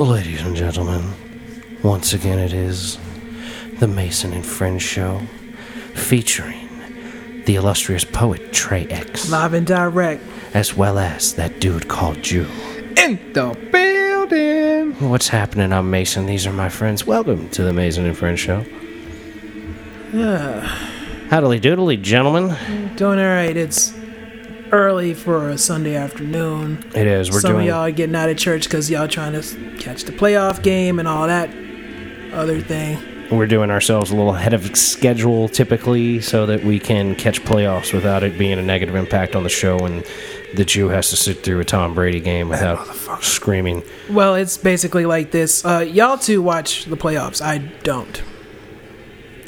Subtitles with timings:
[0.00, 1.12] Ladies and gentlemen,
[1.82, 2.98] once again it is
[3.80, 5.20] the Mason and Friends show
[5.94, 6.68] featuring
[7.44, 10.22] the illustrious poet Trey X, Live and direct.
[10.54, 12.46] as well as that dude called Jew.
[12.96, 14.92] In the building.
[15.10, 15.70] What's happening?
[15.70, 16.24] I'm Mason.
[16.24, 17.04] These are my friends.
[17.06, 18.60] Welcome to the Mason and Friends show.
[21.28, 22.56] Howdly doodly, gentlemen.
[22.96, 23.54] Doing all right.
[23.54, 23.92] It's
[24.72, 26.84] early for a Sunday afternoon.
[26.94, 27.30] It is.
[27.30, 27.68] We're Some doing.
[27.68, 30.98] of y'all are getting out of church because y'all trying to catch the playoff game
[30.98, 31.50] and all that
[32.32, 32.98] other thing.
[33.30, 37.92] We're doing ourselves a little ahead of schedule typically so that we can catch playoffs
[37.92, 40.04] without it being a negative impact on the show and
[40.54, 42.84] the Jew has to sit through a Tom Brady game without
[43.22, 43.84] screaming.
[44.08, 45.64] Well, it's basically like this.
[45.64, 47.40] Uh, y'all two watch the playoffs.
[47.40, 48.20] I don't.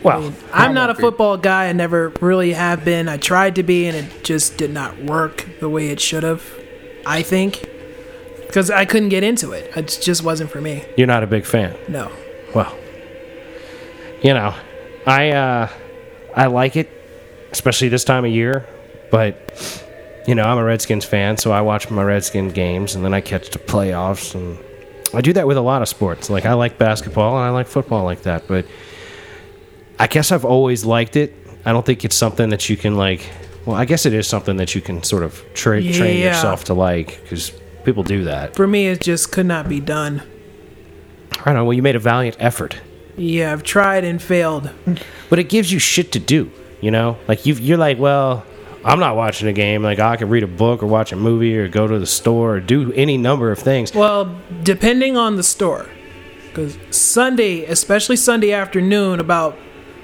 [0.02, 1.68] Well, I'm not a football guy.
[1.68, 3.08] I never really have been.
[3.08, 6.42] I tried to be, and it just did not work the way it should have.
[7.06, 7.68] I think
[8.46, 9.76] because I couldn't get into it.
[9.76, 10.84] It just wasn't for me.
[10.96, 11.76] you're not a big fan.
[11.88, 12.10] No.
[12.54, 12.76] Well,
[14.22, 14.54] you know,
[15.06, 15.68] I uh,
[16.34, 16.90] I like it,
[17.50, 18.66] especially this time of year.
[19.10, 19.84] But
[20.26, 23.20] you know, I'm a Redskins fan, so I watch my Redskins games, and then I
[23.20, 24.58] catch the playoffs, and
[25.14, 26.30] I do that with a lot of sports.
[26.30, 28.46] Like I like basketball and I like football like that.
[28.46, 28.66] But
[29.98, 31.34] I guess I've always liked it.
[31.64, 33.28] I don't think it's something that you can like.
[33.64, 36.74] Well, I guess it is something that you can sort of tra- train yourself to
[36.74, 37.50] like because
[37.84, 38.56] people do that.
[38.56, 40.22] For me, it just could not be done.
[41.40, 41.64] I don't know.
[41.64, 42.80] Well, you made a valiant effort.
[43.16, 44.70] Yeah, I've tried and failed.
[45.30, 46.50] but it gives you shit to do.
[46.80, 48.44] You know, like you you're like, well,
[48.84, 49.82] I'm not watching a game.
[49.82, 52.56] Like I could read a book or watch a movie or go to the store
[52.56, 53.94] or do any number of things.
[53.94, 55.88] Well, depending on the store.
[56.48, 59.56] Because Sunday, especially Sunday afternoon, about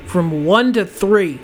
[0.08, 1.38] from 1 to 3,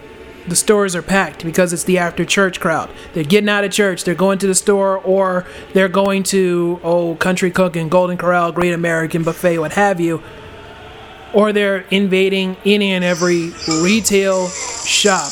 [0.49, 2.91] the stores are packed because it's the after church crowd.
[3.13, 7.15] They're getting out of church, they're going to the store, or they're going to, oh,
[7.17, 10.23] Country Cooking, Golden Corral, Great American Buffet, what have you.
[11.33, 15.31] Or they're invading any and every retail shop.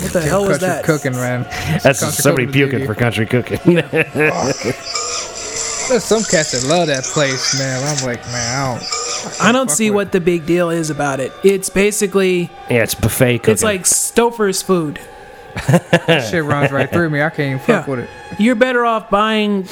[0.00, 0.84] What the hell was that?
[0.84, 1.12] Country that?
[1.12, 1.42] cooking, man.
[1.82, 2.86] That's Country somebody puking baby.
[2.86, 3.58] for country cooking.
[5.90, 7.82] There's some cats that love that place, man.
[7.86, 8.99] I'm like, man, I don't.
[9.40, 11.32] I don't see what the big deal is about it.
[11.44, 13.52] It's basically yeah, it's buffet cooking.
[13.52, 15.00] it's like Stouffer's food.
[15.66, 17.22] That shit runs right through me.
[17.22, 17.90] I can't even fuck Yeah.
[17.90, 18.10] with it.
[18.38, 19.66] You're better off buying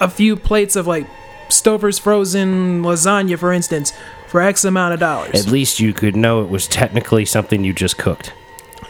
[0.00, 1.06] a few plates of like
[1.48, 3.92] Stouffer's frozen lasagna, for instance,
[4.28, 5.34] for X amount of dollars.
[5.34, 8.32] at least you could know it was technically something you just cooked.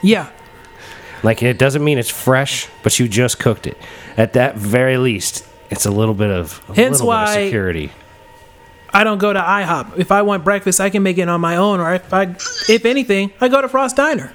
[0.02, 0.28] yeah,
[1.22, 3.76] Like it doesn't mean it's fresh, but you just cooked it.
[4.16, 7.44] At that very least, it's a little bit of a Hence little bit of why-
[7.44, 7.92] security.
[8.92, 9.98] I don't go to IHOP.
[9.98, 12.34] If I want breakfast, I can make it on my own, or if I,
[12.68, 14.34] if anything, I go to Frost Diner.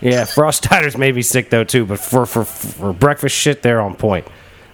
[0.00, 3.80] Yeah, Frost Diners may be sick though too, but for for for breakfast shit, they're
[3.80, 4.26] on point.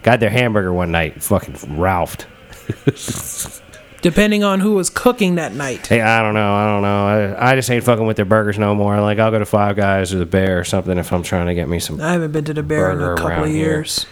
[0.03, 2.27] Got their hamburger one night, fucking Ralphed.
[4.03, 5.87] Depending on who was cooking that night.
[5.87, 7.35] Hey, I don't know, I don't know.
[7.39, 9.01] I, I just ain't fucking with their burgers no more.
[9.01, 11.55] Like I'll go to Five Guys or the Bear or something if I'm trying to
[11.55, 12.01] get me some.
[12.01, 13.57] I haven't been to the Bear in a couple of here.
[13.57, 14.07] years.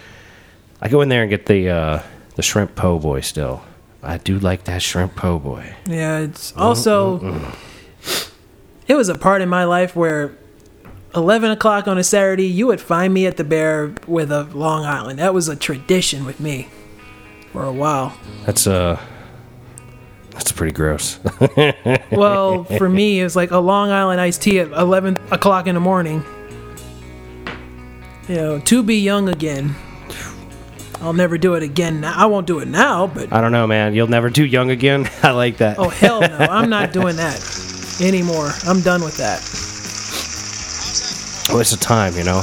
[0.80, 2.02] I go in there and get the uh,
[2.34, 3.20] the shrimp po' boy.
[3.20, 3.62] Still,
[4.04, 5.74] I do like that shrimp po' boy.
[5.86, 7.52] Yeah, it's also.
[8.86, 10.36] It was a part in my life where
[11.14, 14.84] 11 o'clock on a Saturday, you would find me at the Bear with a Long
[14.84, 15.18] Island.
[15.18, 16.68] That was a tradition with me
[17.52, 18.16] for a while.
[18.44, 19.00] That's uh,
[20.30, 21.18] that's pretty gross.
[22.10, 25.74] Well, for me, it was like a Long Island iced tea at 11 o'clock in
[25.74, 26.24] the morning.
[28.28, 29.74] You know, to be young again.
[31.04, 32.00] I'll never do it again.
[32.00, 32.14] Now.
[32.16, 33.94] I won't do it now, but I don't know, man.
[33.94, 35.06] You'll never do young again.
[35.22, 35.78] I like that.
[35.78, 38.50] oh hell no, I'm not doing that anymore.
[38.66, 39.40] I'm done with that.
[41.54, 42.42] Oh, it's a time, you know.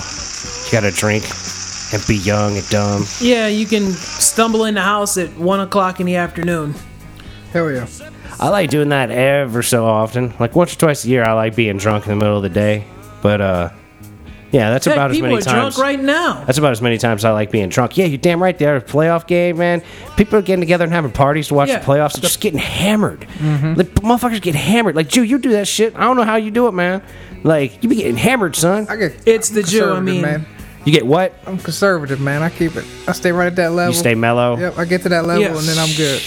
[0.66, 1.26] You gotta drink
[1.92, 3.06] and be young and dumb.
[3.20, 6.76] Yeah, you can stumble in the house at one o'clock in the afternoon.
[7.54, 7.88] Hell yeah.
[8.40, 10.36] I like doing that ever so often.
[10.40, 12.50] Like once or twice a year, I like being drunk in the middle of the
[12.50, 12.86] day.
[13.24, 13.70] But uh,
[14.52, 15.76] yeah, that's Heck, about as many are times.
[15.76, 16.44] drunk right now.
[16.46, 17.98] That's about as many times I like being drunk.
[17.98, 18.58] Yeah, you're damn right.
[18.58, 19.82] There, playoff game, man.
[20.18, 21.80] People are getting together and having parties to watch Yeah.
[21.80, 22.14] the playoffs.
[22.16, 23.22] and just getting hammered.
[23.40, 23.74] Mm-hmm.
[23.76, 24.96] Like motherfuckers get hammered.
[24.96, 25.96] Like Jew, you do that shit.
[25.96, 27.02] I don't know how you do it, man.
[27.44, 28.88] Like you be getting hammered, son.
[28.90, 29.28] I get.
[29.28, 30.46] It's the Jew, I mean- man.
[30.84, 31.36] You get what?
[31.46, 32.42] I'm conservative, man.
[32.42, 32.84] I keep it.
[33.08, 33.94] I stay right at that level.
[33.94, 34.58] You stay mellow.
[34.58, 35.50] Yep, I get to that level Yeah.
[35.56, 36.20] and then I'm good.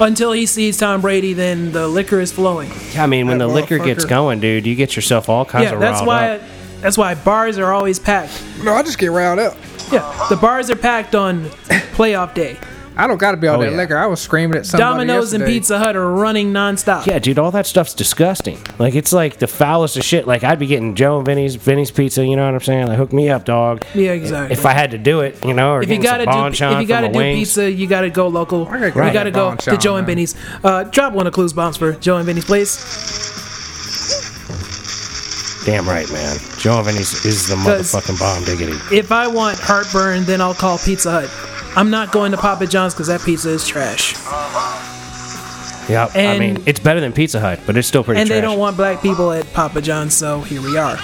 [0.00, 2.70] Until he sees Tom Brady, then the liquor is flowing.
[2.94, 5.64] Yeah, I mean, when That the liquor gets going, dude, you get yourself all kinds
[5.64, 6.36] Yeah, of that's why.
[6.36, 6.40] up.
[6.80, 8.42] That's why bars are always packed.
[8.62, 9.56] No, I just get riled up.
[9.90, 11.44] Yeah, the bars are packed on
[11.96, 12.56] playoff day.
[12.96, 13.76] I don't got to be all Oh, that yeah.
[13.76, 13.96] liquor.
[13.96, 15.58] I was screaming at somebody Domino's and yesterday.
[15.58, 17.06] Pizza Hut are running nonstop.
[17.06, 18.58] Yeah, dude, all that stuff's disgusting.
[18.80, 20.26] Like it's like the foulest of shit.
[20.26, 22.26] Like I'd be getting Joe and Vinny's Vinny's pizza.
[22.26, 22.88] You know what I'm saying?
[22.88, 23.84] Like hook me up, dog.
[23.94, 24.52] Yeah, exactly.
[24.52, 26.58] If I had to do it, you know, or if you getting gotta some do
[26.58, 27.38] bonchon if you gotta do wings.
[27.38, 28.66] pizza, you gotta go local.
[28.66, 30.16] I gotta you gotta go bonchon, to Joe and man.
[30.16, 30.34] Benny's.
[30.64, 33.37] Uh, drop one of Clues bombs for Joe and Benny's place.
[35.68, 36.38] Damn right, man.
[36.38, 38.72] Vinny's is the motherfucking bomb diggity.
[38.90, 41.76] If I want heartburn, then I'll call Pizza Hut.
[41.76, 44.14] I'm not going to Papa John's because that pizza is trash,
[45.90, 46.16] Yep.
[46.16, 48.38] I mean, it's better than Pizza Hut, but it's still pretty and trash.
[48.38, 50.96] they don't want black people at Papa John's, so here we are.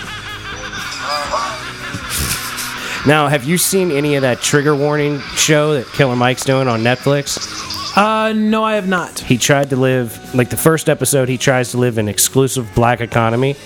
[3.07, 6.81] Now, have you seen any of that trigger warning show that Killer Mike's doing on
[6.81, 7.63] Netflix?
[7.97, 9.21] Uh, no, I have not.
[9.21, 11.29] He tried to live like the first episode.
[11.29, 13.57] He tries to live in exclusive black economy,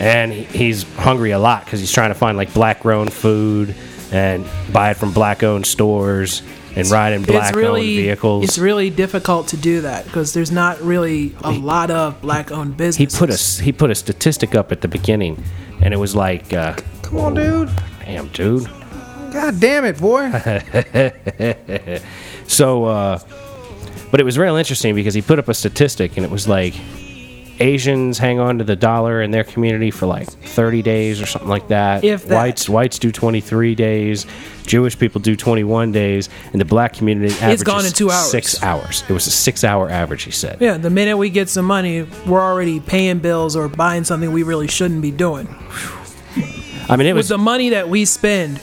[0.00, 3.74] and he's hungry a lot because he's trying to find like black-grown food
[4.10, 6.42] and buy it from black-owned stores
[6.74, 8.44] and ride in black-owned really vehicles.
[8.44, 13.06] it's really difficult to do that because there's not really a lot of black-owned he
[13.06, 15.42] put a he put a statistic up at the beginning,
[15.82, 17.70] and it was like, uh, Come on, dude.
[18.00, 18.68] "Damn, dude."
[19.32, 20.30] God damn it, boy.
[22.50, 23.20] So, uh,
[24.10, 26.74] but it was real interesting because he put up a statistic and it was like
[27.60, 31.48] Asians hang on to the dollar in their community for like 30 days or something
[31.48, 32.02] like that.
[32.02, 32.34] If that.
[32.34, 34.26] Whites whites do 23 days,
[34.64, 38.30] Jewish people do 21 days, and the black community averages gone in two hours.
[38.30, 39.04] Six hours.
[39.08, 40.22] It was a six-hour average.
[40.22, 40.58] He said.
[40.60, 44.42] Yeah, the minute we get some money, we're already paying bills or buying something we
[44.42, 45.48] really shouldn't be doing.
[46.88, 48.60] I mean, it With was the money that we spend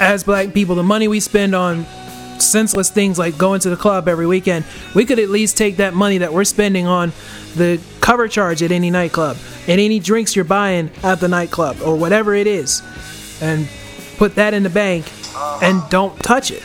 [0.00, 1.84] as black people, the money we spend on
[2.42, 4.64] senseless things like going to the club every weekend,
[4.94, 7.12] we could at least take that money that we're spending on
[7.56, 9.36] the cover charge at any nightclub
[9.66, 12.82] and any drinks you're buying at the nightclub or whatever it is
[13.40, 13.68] and
[14.16, 15.10] put that in the bank
[15.62, 16.62] and don't touch it.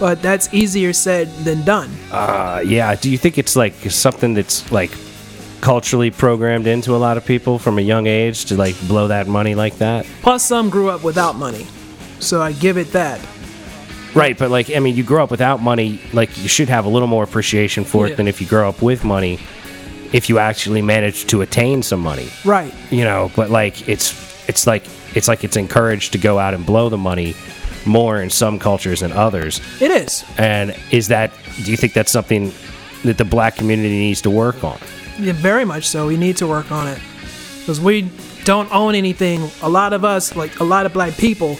[0.00, 1.90] But that's easier said than done.
[2.10, 2.94] Uh, yeah.
[2.96, 4.90] Do you think it's like something that's like
[5.60, 9.28] culturally programmed into a lot of people from a young age to like blow that
[9.28, 10.04] money like that?
[10.22, 11.66] Plus, some grew up without money.
[12.18, 13.20] So I give it that.
[14.14, 16.88] Right, but like I mean, you grow up without money, like you should have a
[16.88, 18.12] little more appreciation for Yeah.
[18.12, 19.38] it than if you grow up with money.
[20.12, 22.72] If you actually manage to attain some money, Right.
[22.90, 24.12] you know, but like it's
[24.48, 27.34] it's like it's like it's encouraged to go out and blow the money
[27.86, 29.60] more in some cultures than others.
[29.80, 30.24] It is.
[30.36, 31.32] And is that
[31.64, 32.52] do you think that's something
[33.04, 34.78] that the black community needs to work on?
[35.18, 36.06] Yeah, very much so.
[36.06, 36.98] We need to work on it
[37.60, 38.10] because we
[38.44, 39.50] don't own anything.
[39.62, 41.56] A lot of us, like a lot of black people,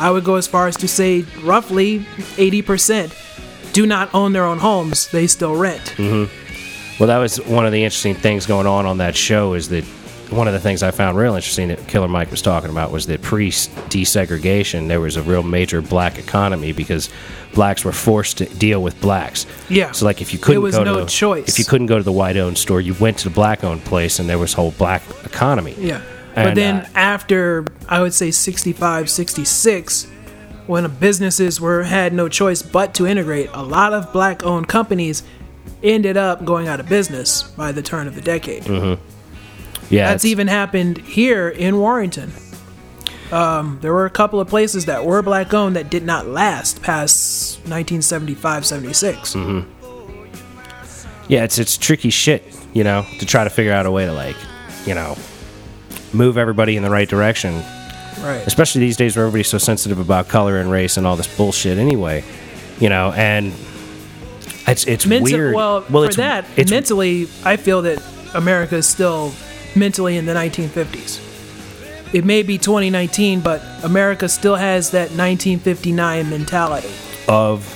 [0.00, 4.58] I would go as far as to say roughly 80% do not own their own
[4.58, 5.08] homes.
[5.10, 5.94] They still rent.
[5.96, 6.96] Mm-hmm.
[6.98, 9.54] Well, that was one of the interesting things going on on that show.
[9.54, 9.84] Is that
[10.30, 13.06] one of the things I found real interesting that Killer Mike was talking about was
[13.06, 17.10] that pre desegregation there was a real major black economy because
[17.54, 19.46] blacks were forced to deal with blacks.
[19.68, 19.92] Yeah.
[19.92, 21.48] So like if you couldn't was go no to choice.
[21.48, 23.84] if you couldn't go to the white owned store, you went to the black owned
[23.84, 25.74] place, and there was whole black economy.
[25.78, 26.02] Yeah.
[26.44, 30.06] But then uh, after, I would say 65, 66,
[30.66, 35.22] when businesses were had no choice but to integrate, a lot of black owned companies
[35.82, 38.66] ended up going out of business by the turn of the decade.
[38.68, 42.32] yeah, That's even happened here in Warrenton.
[43.32, 46.82] Um, there were a couple of places that were black owned that did not last
[46.82, 49.34] past 1975 76.
[51.28, 52.42] yeah, it's it's tricky shit,
[52.72, 54.36] you know, to try to figure out a way to like,
[54.84, 55.16] you know,
[56.12, 57.62] move everybody in the right direction
[58.20, 58.46] Right.
[58.46, 61.78] especially these days where everybody's so sensitive about color and race and all this bullshit
[61.78, 62.22] anyway
[62.78, 63.52] you know and
[64.66, 68.00] it's it's Mental, weird well, well for it's that, it's mentally, I feel that
[68.34, 69.32] America is still
[69.74, 72.14] mentally in the 1950s.
[72.14, 76.90] It may be 2019, but America still has that 1959 mentality.
[77.26, 77.66] of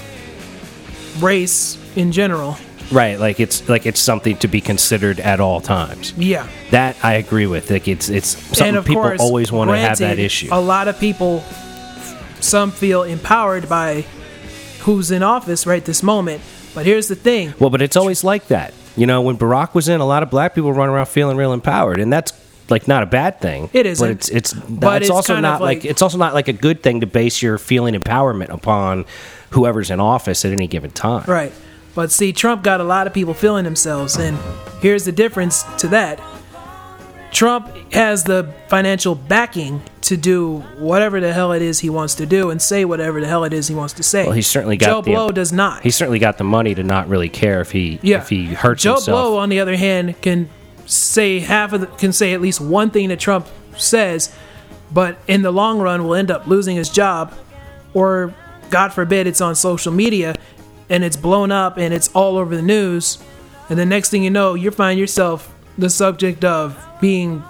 [1.21, 2.57] Race in general.
[2.93, 6.47] Right like it's like it's something to be considered at all times Yeah.
[6.71, 10.19] that i agree with like it's it's something people course, always want to have that
[10.19, 11.43] issue A lot of people,
[12.41, 14.05] some feel empowered by
[14.81, 16.43] who's in office right this moment.
[16.75, 19.89] But here's the thing: well but it's always like that you know when barack was
[19.89, 22.33] in a lot of black people run around feeling real empowered and that's
[22.71, 25.61] like not a bad thing It is, but it's it's But it's, it's also not
[25.61, 29.05] like, like- it's also not like a good thing to base your feeling empowerment upon
[29.51, 31.53] whoever's in office at any given time right?
[31.95, 34.37] But see, Trump got a lot of people feeling themselves, and
[34.81, 36.21] here's the difference to that:
[37.31, 42.27] Trump has the financial backing to do whatever the hell it is he wants to
[42.27, 44.25] do and say whatever the hell it is he wants to say.
[44.25, 45.83] Well, he certainly got Joe the- Blow does not.
[45.83, 48.19] He's certainly got the money to not really care if he Yeah.
[48.19, 48.99] if he hurts himself.
[49.07, 49.23] Joe himself.
[49.31, 50.49] Blow, on the other hand, can
[50.87, 53.47] say half of the, can say at least one thing that Trump
[53.77, 54.31] says,
[54.93, 57.33] but in the long run will end up losing his job,
[57.95, 58.35] or
[58.71, 60.35] God forbid it's on social media
[60.89, 63.19] and it's blown up and it's all over the news,
[63.69, 67.43] and the next thing you know, you find yourself the subject of being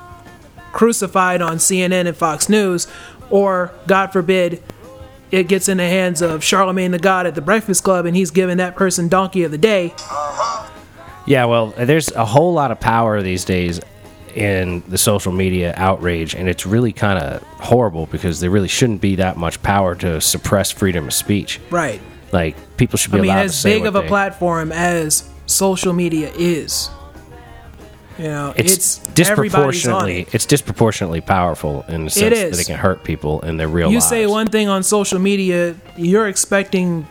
[0.72, 2.86] crucified on CNN and Fox News,
[3.30, 4.62] or God forbid
[5.30, 8.30] it gets in the hands of Charlemagne the God at the Breakfast Club and he's
[8.30, 9.92] giving that person donkey of the day.
[9.96, 10.70] Uh-huh.
[11.26, 13.80] Yeah, well, there's a whole lot of power these days
[14.34, 19.00] in the social media outrage, and it's really kind of horrible because there really shouldn't
[19.00, 21.60] be that much power to suppress freedom of speech.
[21.70, 22.00] Right.
[22.34, 26.32] Like people should be I mean, as big of a they- platform as social media
[26.36, 26.90] is,
[28.18, 30.34] you know, It's, it's, disproportionately it.
[30.34, 33.92] it's disproportionately powerful in the sense that it can hurt people in their real life.
[33.92, 34.08] You lives.
[34.08, 37.06] say one thing on social media, you're expecting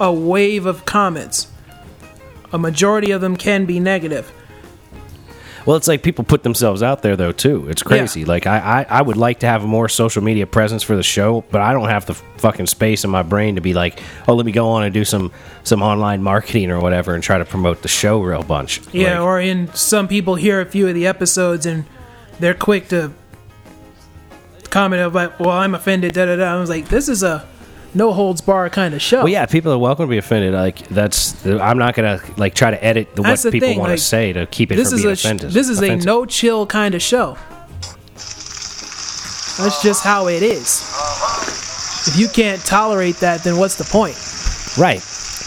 [0.00, 1.46] a wave of comments.
[2.52, 4.32] A majority of them can be negative.
[5.70, 7.68] Well, it's like people put themselves out there though too.
[7.68, 8.24] It's crazy.
[8.24, 11.04] Like I, I, I would like to have a more social media presence for the
[11.04, 14.34] show, but I don't have the fucking space in my brain to be like, oh,
[14.34, 15.30] let me go on and do some
[15.62, 18.80] some online marketing or whatever and try to promote the show real bunch.
[18.92, 21.84] Yeah, Like, or in some people hear a few of the episodes and
[22.40, 23.12] they're quick to
[24.70, 26.52] comment about, "Well, I'm offended." Da da da.
[26.52, 27.46] I was like, "This is a
[27.94, 30.54] no holds bar kind of show." well, yeah, people are welcome to be offended.
[30.54, 33.98] Like that's, I'm not gonna like try to edit the, what the people want like,
[33.98, 35.52] to say to keep it this from is being a offensive.
[35.52, 37.36] this is a no chill kind of show.
[39.62, 40.82] That's just how it is.
[42.08, 44.16] If you can't tolerate that, then what's the point?
[44.78, 45.00] Right.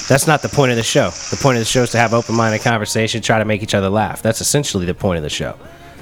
[0.08, 1.10] That's not the point of the show.
[1.10, 3.90] The point of the show is to have open-minded conversation, try to make each other
[3.90, 4.22] laugh.
[4.22, 5.58] That's essentially the point of the show.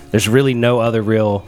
[0.10, 1.48] There's really no other real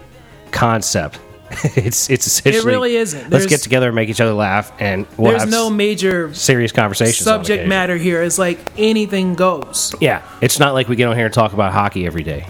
[0.51, 1.19] concept.
[1.75, 3.29] it's it's essentially it really isn't.
[3.29, 6.71] Let's get together and make each other laugh, and we'll There's have no major serious
[6.71, 7.17] conversations.
[7.17, 8.21] subject matter here.
[8.23, 9.93] It's like anything goes.
[10.01, 12.47] Yeah, it's not like we get on here and talk about hockey every day.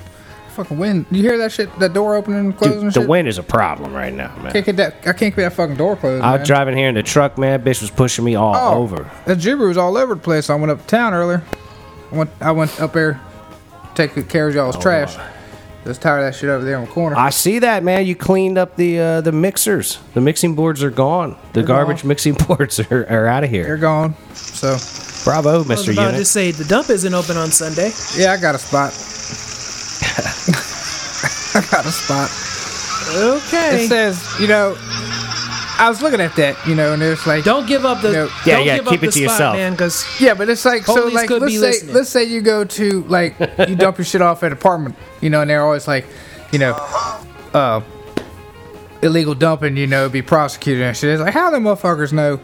[0.55, 1.07] Fucking wind.
[1.10, 1.67] You hear that shit?
[1.79, 3.10] That door opening and closing Dude, and the shit?
[3.10, 4.51] wind is a problem right now, man.
[4.53, 4.95] Can't get that.
[5.07, 6.24] I can't get that fucking door closed.
[6.24, 6.39] I man.
[6.41, 7.63] was driving here in the truck, man.
[7.63, 9.10] Bitch was pushing me all Oh, over.
[9.25, 10.51] That Jibber was all over the place.
[10.51, 11.41] I went up to town earlier.
[12.12, 12.29] I went.
[12.39, 13.19] I went up there,
[13.95, 15.15] take good care of y'all's oh, trash.
[15.15, 15.33] Just
[15.84, 17.16] tired tire that shit over there in the corner.
[17.16, 18.06] I see that, man.
[18.06, 20.00] You cleaned up the uh, the mixers.
[20.13, 21.38] The mixing boards are gone.
[21.54, 22.08] The garbage gone.
[22.10, 23.63] mixing boards are, are out of here.
[23.66, 24.16] They're gone.
[24.34, 24.78] So
[25.24, 25.94] Bravo, I was Mr.
[25.94, 26.20] about Unit.
[26.20, 27.92] to say the dump isn't open on Sunday.
[28.18, 28.92] yeah, I got a spot.
[31.56, 32.30] I got a spot.
[33.16, 33.86] Okay.
[33.86, 34.75] It says, you know,
[35.80, 38.30] I was looking at that, you know, and it's like, don't give up the No.
[38.46, 39.56] Yeah, don't yeah, give keep up it the to spot, yourself.
[39.56, 39.72] man.
[39.74, 41.96] Because Yeah, but it's like so like could let's be say listening.
[41.96, 43.36] let's say you go to like
[43.68, 46.06] you dump your shit off at an apartment, you know, and they're always like,
[46.51, 46.74] you know,
[47.53, 47.82] uh
[49.01, 51.10] illegal dumping, you know, be prosecuted and shit.
[51.12, 52.39] It's like how the motherfuckers know,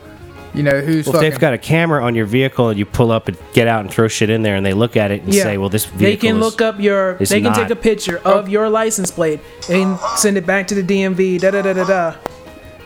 [0.54, 2.86] you know, who's Well, if fucking they've got a camera on your vehicle and you
[2.86, 5.22] pull up and get out and throw shit in there and they look at it
[5.22, 7.14] and yeah, say, well, this vehicle they can is- look up your.
[7.14, 10.84] They can take a picture of your license plate and send it back to the
[10.84, 11.40] DMV.
[11.40, 12.16] Da da da da da.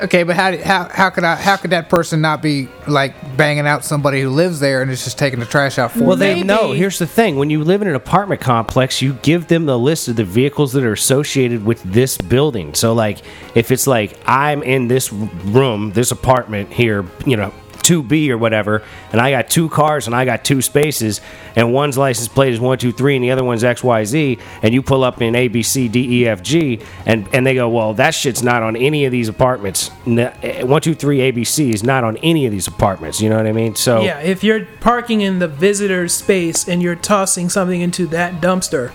[0.01, 3.67] Okay, but how how how could I how could that person not be like banging
[3.67, 6.07] out somebody who lives there and is just taking the trash out for them?
[6.07, 6.39] Well, them?
[6.39, 6.71] they know.
[6.71, 10.07] Here's the thing: when you live in an apartment complex, you give them the list
[10.07, 12.73] of the vehicles that are associated with this building.
[12.73, 13.19] So, like,
[13.55, 18.37] if it's like I'm in this room, this apartment here, you know, two B or
[18.37, 21.21] whatever, and I got two cars and I got two spaces,
[21.55, 24.39] and one's license plate is one two three, and the other one's X Y Z,
[24.61, 27.53] and you pull up in A B C D E F G, and and they
[27.53, 29.91] go, well, that shit's not on any of these apartments.
[30.07, 33.21] Eh, One two three A B C is not on any of these apartments.
[33.21, 33.75] You know what I mean?
[33.75, 38.41] So Yeah, if you're parking in the visitor space and you're tossing something into that
[38.41, 38.91] dumpster,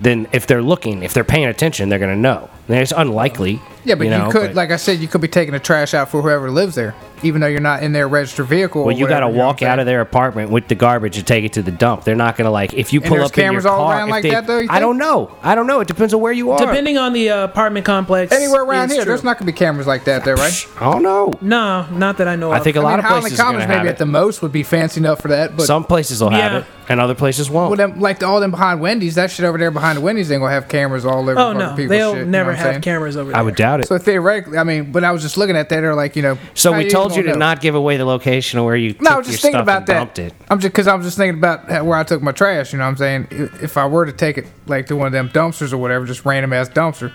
[0.00, 2.50] then if they're looking, if they're paying attention, they're going to know.
[2.68, 3.60] And it's unlikely.
[3.86, 5.94] Yeah, but you, know, could, but- like I said, you could be taking the trash
[5.94, 8.84] out for whoever lives there, even though you're not in their registered vehicle.
[8.84, 11.52] well, you got to walk out of their apartment with the garbage and take it
[11.54, 12.04] to the dump.
[12.04, 13.96] They're not going to like if you pull there's up in your cameras all car.
[13.98, 15.36] around like they- that, though, you I don't know.
[15.42, 15.80] I don't know.
[15.80, 16.58] It depends on where you are.
[16.58, 19.06] depending on the uh, apartment complex, Anywhere around here, true.
[19.06, 20.66] there's not gonna be cameras like that there, right?
[20.80, 21.32] I don't know.
[21.40, 22.64] No, not that I know I of.
[22.64, 23.92] think a I lot mean, of Highland places are going Commons maybe it.
[23.92, 26.58] at the most would be fancy enough for that, but Some places will have Yeah.
[26.58, 27.70] it, and other places won't.
[27.70, 30.40] well, them, like all them behind Wendy's, that shit over there behind the Wendy's ain't
[30.40, 31.38] gonna have cameras all over.
[31.38, 32.80] Oh no, they'll shit, you know never have saying?
[32.82, 33.38] cameras over there.
[33.38, 33.88] I would doubt it.
[33.88, 36.38] So theoretically, I mean, but I was just looking at that, they're like, you know.
[36.54, 37.38] So we told you gonna know?
[37.38, 39.56] not give away the location of where you No, I took was your just thinking
[39.56, 39.98] stuff about and that.
[39.98, 40.34] dumped it.
[40.50, 42.72] I'm just because I was just thinking about where I took my trash.
[42.72, 45.06] You know, what I'm saying if if I were to take it like to one
[45.06, 47.12] of them dumpsters or whatever, just random ass dumpster.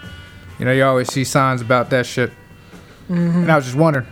[0.60, 2.30] You know, you always see signs about that shit.
[3.10, 3.40] Mm-hmm.
[3.40, 4.06] And I was just wondering,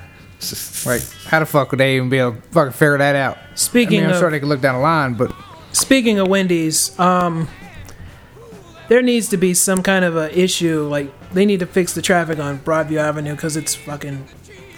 [0.86, 3.38] like, how the fuck would they even be able to fucking figure that out?
[3.38, 5.34] I Speaking mean, I'm of sure they could look down the line, but
[5.72, 7.48] speaking of Wendy's, um,
[8.88, 10.88] there needs to be some kind of a issue.
[10.88, 14.26] Like they need to fix the traffic on Broadview Avenue because it's fucking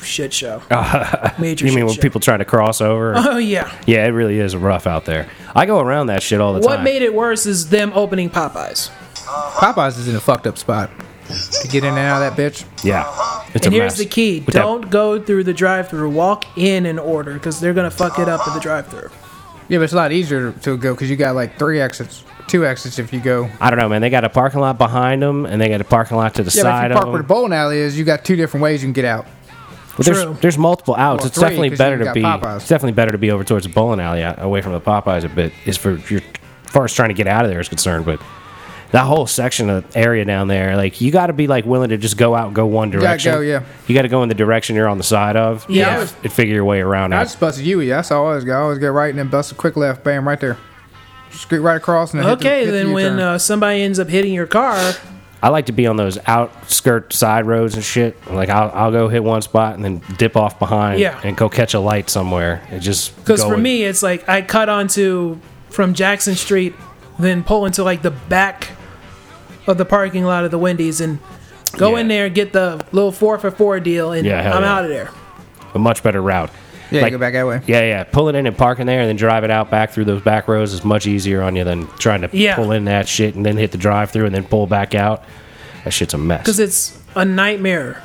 [0.03, 0.61] shit show.
[1.39, 1.65] Major.
[1.65, 2.01] You mean shit when show.
[2.01, 3.13] people try to cross over?
[3.17, 3.71] Oh yeah.
[3.85, 5.29] yeah, it really is rough out there.
[5.55, 6.77] I go around that shit all the What time.
[6.79, 8.89] What made it worse is them opening Popeyes.
[9.15, 10.89] Popeyes is in a fucked up spot.
[11.61, 12.65] to get in and out of that bitch.
[12.83, 13.05] Yeah,
[13.53, 13.99] it's and a here's mess.
[13.99, 16.09] the key: With don't go through the drive-through.
[16.09, 19.09] Walk in and order because they're gonna fuck it up at the drive-through.
[19.69, 22.65] Yeah, but it's a lot easier to go because you got like three exits, two
[22.65, 23.49] exits if you go.
[23.59, 24.01] I don't know, man.
[24.01, 26.51] They got a parking lot behind them, and they got a parking lot to the
[26.55, 28.81] Yeah, but if you park where the bowling alley is, you got two different ways
[28.81, 29.25] you can get out.
[29.25, 30.37] Well, there's True.
[30.41, 31.21] there's multiple outs.
[31.21, 32.21] Well, it's three, definitely 'cause better to got be.
[32.21, 32.55] Popeyes.
[32.57, 35.23] It's definitely better to be over towards the bowling alley, uh, away from the Popeyes
[35.25, 35.51] a bit.
[35.65, 36.21] Is for your
[36.65, 38.19] as far as trying to get out of there is concerned, but.
[38.91, 41.97] That whole section of area down there, like you got to be like willing to
[41.97, 43.31] just go out and go one direction.
[43.33, 43.61] go, yeah.
[43.87, 45.65] You got to go in the direction you're on the side of.
[45.69, 45.87] Yeah.
[45.87, 47.23] and, I was- and figure your way around I it.
[47.23, 47.87] just busted Yui.
[47.87, 48.51] That's all I always go.
[48.51, 50.57] I always get right and then bust a quick left, bam, right there.
[51.31, 53.99] Street right across and then hit the- Okay, hit the then when uh, somebody ends
[53.99, 54.93] up hitting your car,
[55.43, 58.15] I like to be on those outskirt side roads and shit.
[58.31, 61.19] Like I'll, I'll go hit one spot and then dip off behind Yeah.
[61.23, 64.69] and go catch a light somewhere and just because for me it's like I cut
[64.69, 66.75] onto from Jackson Street,
[67.17, 68.69] then pull into like the back
[69.67, 71.17] of the parking lot of the Wendy's and
[71.77, 72.15] go in Yeah.
[72.17, 74.73] there, get the little four for four deal, and Yeah, I'm yeah.
[74.75, 75.09] out of there.
[75.73, 76.51] a much better route.
[76.91, 77.61] Yeah, like- go back that way.
[77.65, 78.03] Yeah, yeah.
[78.03, 80.73] Pulling in and parking there and then drive it out back through those back rows
[80.73, 82.55] is much easier on you than trying to Yeah.
[82.55, 85.23] pull in that shit and then hit the drive through and then pull back out.
[85.83, 86.41] That shit's a mess.
[86.41, 88.03] Because it's a nightmare.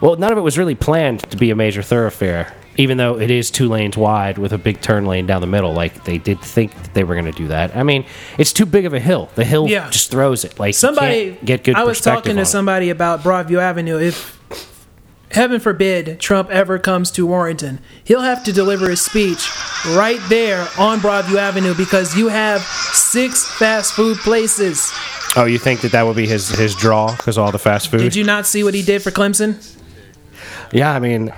[0.00, 3.30] Well, none of it was really planned to be a major thoroughfare, even though it
[3.32, 5.72] is two lanes wide with a big turn lane down the middle.
[5.72, 7.76] Like they did think that they were going to do that.
[7.76, 8.04] I mean,
[8.38, 9.28] it's too big of a hill.
[9.34, 9.90] The hill Yeah.
[9.90, 10.58] just throws it.
[10.58, 11.74] Like you Somebody can't get good.
[11.74, 12.46] I was perspective talking to on it.
[12.46, 13.98] somebody about Broadview Avenue.
[13.98, 14.37] If
[15.30, 17.80] heaven forbid Trump ever comes to Warrenton.
[18.04, 19.48] he'll have to deliver his speech
[19.88, 24.90] right there on Broadview Avenue because you have six fast food places.
[25.36, 28.00] Oh, you think that that would be his his draw because all the fast food?
[28.00, 29.76] Did you not see what he did for Clemson?
[30.72, 31.32] Yeah, I mean,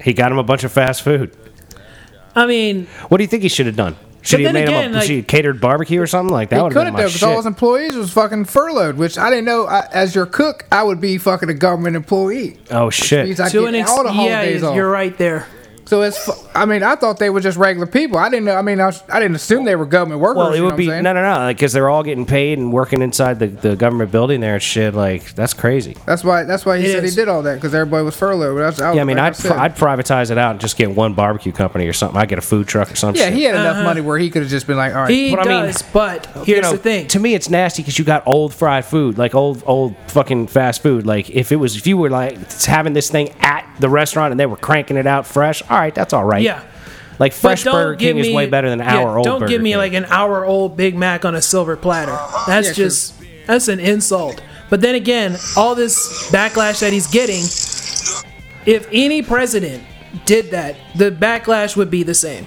[0.00, 1.36] he got him a bunch of fast food.
[2.34, 3.96] I mean, What do you think he should have done?
[4.28, 6.06] Should he have then made again, him a like- should he have catered barbecue or
[6.06, 6.56] something like that?
[6.56, 8.96] He Would could have have been my though, because all his employees was fucking furloughed,
[8.96, 9.66] which I didn't know.
[9.66, 12.58] I, as your cook, I would be fucking a government employee.
[12.70, 13.26] Oh shit!
[13.26, 14.74] Means I to get an ex- all the yeah, off.
[14.76, 15.46] you're right there.
[15.88, 16.28] So it's.
[16.54, 18.18] I mean, I thought they were just regular people.
[18.18, 18.56] I didn't know.
[18.56, 20.36] I mean, I, was, I didn't assume they were government workers.
[20.36, 22.70] Well, it you know would be no, no, no, because they're all getting paid and
[22.70, 24.92] working inside the, the government building there and shit.
[24.92, 25.96] Like that's crazy.
[26.04, 26.44] That's why.
[26.44, 27.14] That's why he It said is.
[27.14, 28.58] he did all that because everybody was furloughed.
[28.58, 29.52] That's, I was, Yeah, I mean, like I'd said.
[29.52, 32.20] I'd privatize it out and just get one barbecue company or something.
[32.20, 33.22] I'd get a food truck or something.
[33.22, 33.84] yeah, he had enough uh-huh.
[33.84, 35.10] money where he could have just been like, all right.
[35.10, 37.06] He But I mean, but here's you know, the thing.
[37.08, 40.82] To me, it's nasty because you got old fried food, like old old fucking fast
[40.82, 41.06] food.
[41.06, 44.38] Like if it was, if you were like having this thing at the restaurant and
[44.38, 46.42] they were cranking it out fresh, all right, that's all right.
[46.42, 46.62] Yeah.
[47.18, 49.24] Like fresh But Burger King is way better than yeah, our old.
[49.24, 49.78] Don't Burger give me King.
[49.78, 52.12] like an hour old Big Mac on a silver platter.
[52.12, 52.44] Uh-huh.
[52.46, 53.14] That's Yeah, 'cause- just
[53.46, 54.40] that's an insult.
[54.70, 57.42] But then again, all this backlash that he's getting,
[58.66, 59.82] if any president
[60.26, 62.46] did that, the backlash would be the same.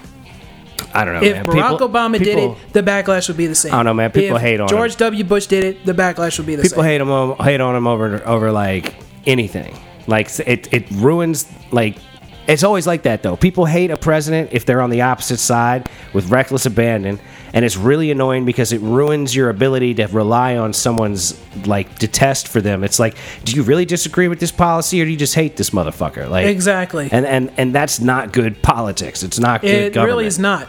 [0.93, 1.21] I don't know.
[1.21, 1.45] If man.
[1.45, 3.73] Barack People- Obama people- did it, the backlash would be the same.
[3.73, 4.11] I don't know, man.
[4.11, 4.97] People if hate on George him.
[4.99, 5.23] W.
[5.23, 6.99] Bush did it, the backlash would be the people same.
[6.99, 8.93] People hate him hate on him over over like
[9.25, 9.73] anything.
[10.07, 11.95] Like it it ruins like
[12.51, 13.35] it's always like that though.
[13.35, 17.19] People hate a president if they're on the opposite side with reckless abandon,
[17.53, 22.47] and it's really annoying because it ruins your ability to rely on someone's like detest
[22.47, 22.83] for them.
[22.83, 25.71] It's like, do you really disagree with this policy or do you just hate this
[25.71, 26.29] motherfucker?
[26.29, 27.09] Like Exactly.
[27.11, 29.23] And and and that's not good politics.
[29.23, 30.15] It's not good It government.
[30.15, 30.67] really is not.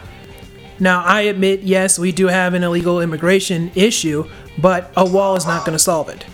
[0.79, 5.45] Now, I admit, yes, we do have an illegal immigration issue, but a wall is
[5.45, 6.25] not going to solve it.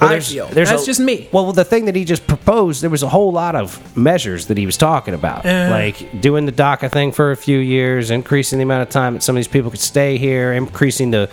[0.00, 0.46] Well, I there's- feel.
[0.52, 1.28] That's a- just me.
[1.32, 4.58] Well, the thing that he just proposed, there was a whole lot of measures that
[4.58, 5.68] he was talking about, Uh.
[5.70, 9.22] like doing the DACA thing for a few years, increasing the amount of time that
[9.22, 11.28] some of these people could stay here, increasing the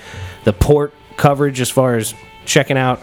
[0.45, 2.13] the port coverage as far as
[2.45, 3.01] checking out,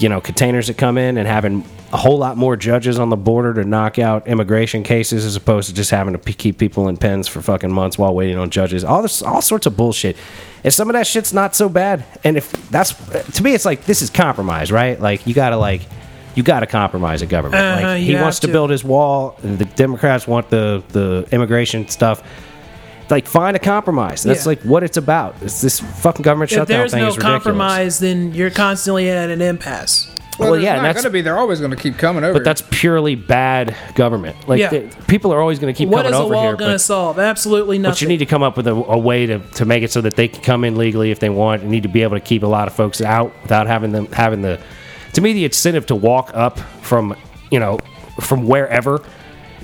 [0.00, 3.16] you know, containers that come in, and having a whole lot more judges on the
[3.16, 6.88] border to knock out immigration cases as opposed to just having to p- keep people
[6.88, 8.84] in pens for fucking months while waiting on judges.
[8.84, 10.16] All this, all sorts of bullshit.
[10.62, 12.04] And some of that shit's not so bad.
[12.22, 12.92] And if that's
[13.36, 15.00] to me, it's like this is compromise, right?
[15.00, 15.82] Like you gotta like.
[16.36, 17.60] You got to compromise a government.
[17.60, 18.52] Uh-huh, like he wants to to.
[18.52, 19.36] build his wall.
[19.42, 22.22] The Democrats want the the immigration stuff.
[23.10, 24.22] Like find a compromise.
[24.22, 24.50] That's Yeah.
[24.50, 25.36] like what it's about.
[25.42, 27.42] It's this fucking government If shutdown there's thing no is ridiculous.
[27.44, 30.06] compromise, then you're constantly at an impasse.
[30.38, 31.20] Well, Well, there's yeah, not and that's- gonna be.
[31.20, 32.32] They're always gonna keep coming over.
[32.32, 34.36] But that's purely bad government.
[34.48, 34.68] Like Yeah.
[34.70, 36.56] the- people are always going to keep What coming is a over wall here.
[36.56, 37.18] going to But, solve?
[37.18, 37.90] Absolutely nothing.
[37.92, 40.00] but you need to come up with a, a way to, to make it so
[40.00, 41.62] that they can come in legally if they want.
[41.62, 44.08] You need to be able to keep a lot of folks out without having them
[44.12, 44.58] having the.
[45.14, 47.14] To me, the incentive to walk up from
[47.50, 47.78] you know
[48.20, 49.02] from wherever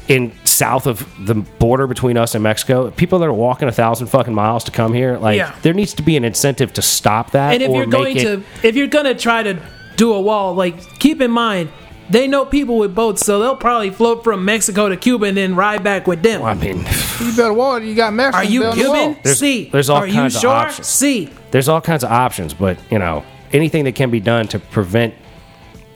[0.08, 4.06] in south of the border between us and Mexico, people that are walking a thousand
[4.08, 5.54] fucking miles to come here, like Yeah.
[5.62, 7.54] there needs to be an incentive to stop that.
[7.54, 9.58] and if or you're make going it, to if you're going to try to
[9.96, 11.70] do a wall, like keep in mind
[12.08, 15.56] they know people with boats, so they'll probably float from Mexico to Cuba and then
[15.56, 16.40] ride back with them.
[16.44, 16.78] I mean,
[17.20, 17.80] you build a wall.
[17.80, 18.96] You got Mexicans Are you building a wall.
[19.06, 19.20] Cuban?
[19.24, 19.68] There's- C.
[19.72, 20.50] there's all Are you kinds of sure?
[20.50, 20.86] options.
[20.86, 21.30] C.
[21.50, 25.14] there's all kinds of options, but you know, anything that can be done to prevent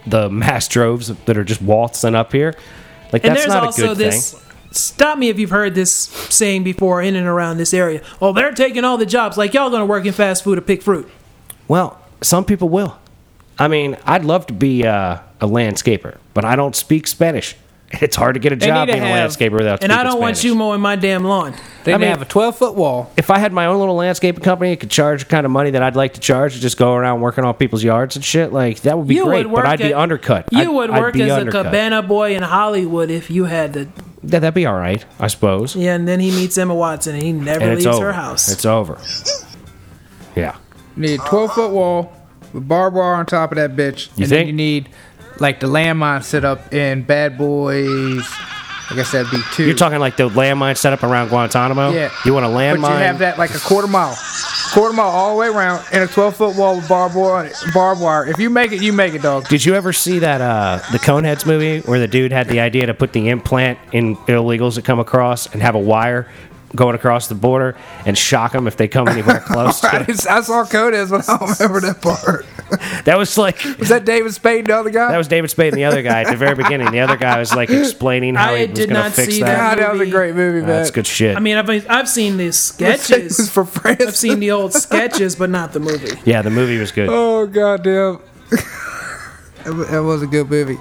[0.07, 2.55] the mass droves that are just waltzing up here.
[3.12, 4.33] Like And that's there's not also a good this.
[4.33, 4.40] thing.
[4.70, 8.02] Stop me if you've heard this saying before in and around this area.
[8.20, 9.37] Oh, they're taking all the jobs.
[9.37, 11.09] Like y'all gonna work in fast food to pick fruit.
[11.66, 12.98] Well, some people will.
[13.59, 17.56] I mean, I'd love to be uh, a landscaper, but I don't speak Spanish.
[17.92, 19.90] It's hard to get a They job need to being a have- landscaper without And
[19.90, 20.44] speaking I don't want Spanish.
[20.44, 21.55] you mowing my damn lawn.
[21.83, 23.11] They I may mean- have a 12 foot wall.
[23.16, 25.70] if I had my own little landscaping company, I could charge the kind of money
[25.72, 28.53] that I'd like to charge to just go around working on people's yards and shit.
[28.53, 30.46] Like that would be you great, would but I'd be at- undercut.
[30.53, 31.66] You I'd- would I'd work be as undercut.
[31.66, 33.88] a cabana boy in Hollywood if you had to.
[34.22, 35.74] Yeah, that'd be all right, I suppose.
[35.74, 38.07] Yeah, and then he meets Emma Watson and he never and leaves over.
[38.07, 38.53] her house.
[38.53, 38.98] It's over.
[40.37, 40.55] Yeah.
[40.96, 42.12] You need a 12 foot wall
[42.53, 44.07] with barbed wire on top of that bitch.
[44.16, 44.29] You and think?
[44.29, 44.88] then you need
[45.40, 48.24] like the landmine set up in Bad Boys.
[48.90, 49.66] I guess that'd be two.
[49.66, 51.90] You're talking like the landmine set up around Guantanamo.
[51.90, 52.11] Yeah.
[52.24, 52.83] You want a landmine?
[52.83, 54.18] But you have that like a quarter mile.
[54.72, 58.00] Quarter mile all the way around and a 12 foot wall with barbed wire, barbed
[58.00, 58.26] wire.
[58.26, 59.48] If you make it, you make it, dog.
[59.48, 62.87] Did you ever see that uh, the Coneheads movie where the dude had the idea
[62.87, 66.29] to put the implant in illegals that come across and have a wire
[66.74, 69.83] going across the border and shock them if they come anywhere close?
[69.85, 72.46] I, to just- I saw Codas, but I don't remember that part.
[73.04, 75.11] That was like Was that David Spade, the other guy?
[75.11, 76.92] that was David Spade and the other guy at the very beginning.
[76.92, 79.35] The other guy was like explaining how I he was did going to not fix
[79.35, 79.46] see that.
[79.46, 79.56] that.
[79.56, 80.68] God, that was a great movie, man.
[80.68, 81.37] That's good shit.
[81.37, 83.50] I mean, I've I've seen the It was sketches.
[83.50, 84.00] for France.
[84.06, 86.16] I've seen the old sketches, but not the movie.
[86.24, 87.09] yeah, the movie was good.
[87.11, 88.20] Oh goddamn!
[88.50, 90.78] that that was a good movie.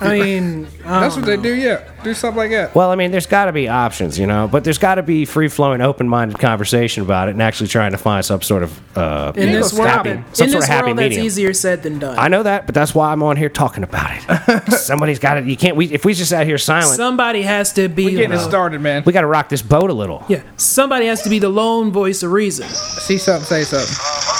[0.00, 1.54] I mean, I That's don't what they do.
[1.54, 2.74] Yeah, do something like that.
[2.74, 5.24] Well, I mean, there's got to be options, you know, but there's got to be
[5.24, 8.96] free flowing, open minded conversation about it and actually trying to find some sort of
[8.98, 11.82] uh, In this world, happy, some in sort this of happy world, that's easier said
[11.82, 12.18] than done.
[12.18, 14.72] I know that, but that's why I'm on here talking about it.
[14.78, 15.44] Somebody's got it.
[15.44, 15.76] You can't.
[15.76, 18.10] We if we just sat here silent, Somebody has to be.
[18.10, 19.02] Getting it started, man.
[19.04, 20.24] we got to rock this boat a little.
[20.28, 22.66] yeah, somebody has to be the lone voice of reason.
[22.68, 24.39] See something, say something.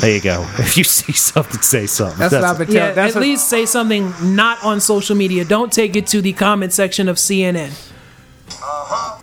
[0.00, 0.46] There you go.
[0.58, 2.18] If you see something, say something.
[2.18, 2.94] That's, what I've been Yeah, telling.
[2.96, 5.44] That's at what, least say something not on social media.
[5.44, 7.70] Don't take it to the comment section of CNN.
[8.50, 9.20] Uh-huh.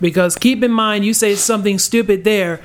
[0.00, 2.60] Because keep in mind, you say something stupid there,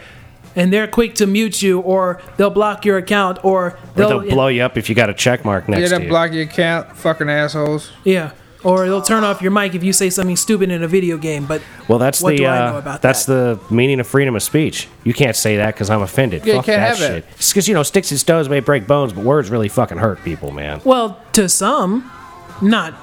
[0.55, 4.29] and they're quick to mute you, or they'll block your account, or Or they'll, they'll
[4.29, 6.07] blow you up if you got a check mark next yeah, to that you.
[6.09, 7.91] block your account, fucking assholes.
[8.05, 8.31] yeah,
[8.65, 11.45] or they'll turn off your mic if you say something stupid in a video game.
[11.45, 13.59] But well, that's what the do I uh, know about that's that?
[13.69, 14.87] the meaning of freedom of speech.
[15.03, 16.41] You can't say that because I'm offended.
[16.45, 17.23] Yeah, you Fuck can't that have that.
[17.23, 17.25] shit.
[17.37, 20.21] It's because you know sticks and stones may break bones, but words really fucking hurt
[20.23, 20.81] people, man.
[20.83, 22.11] well, to some,
[22.61, 22.93] not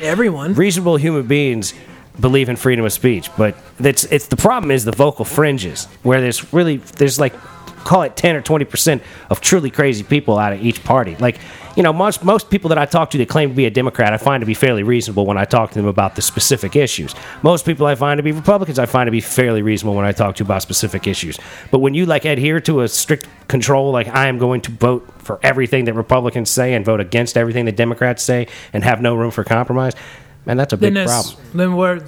[0.00, 0.54] everyone.
[0.54, 1.72] reasonable human beings
[2.20, 6.20] believe in freedom of speech, but it's it's the problem is the vocal fringes where
[6.20, 7.34] there's really there's like
[7.84, 11.16] call it 10 or 20 percent of truly crazy people out of each party.
[11.16, 11.38] Like
[11.76, 14.12] you know most most people that I talk to that claim to be a Democrat,
[14.12, 17.14] I find to be fairly reasonable when I talk to them about the specific issues.
[17.42, 20.12] Most people I find to be Republicans, I find to be fairly reasonable when I
[20.12, 21.38] talk to about specific issues.
[21.70, 25.08] But when you like adhere to a strict control, like I am going to vote
[25.18, 29.14] for everything that Republicans say and vote against everything that Democrats say and have no
[29.14, 29.94] room for compromise.
[30.46, 31.44] Man, that's a big there's problem.
[31.54, 32.00] then where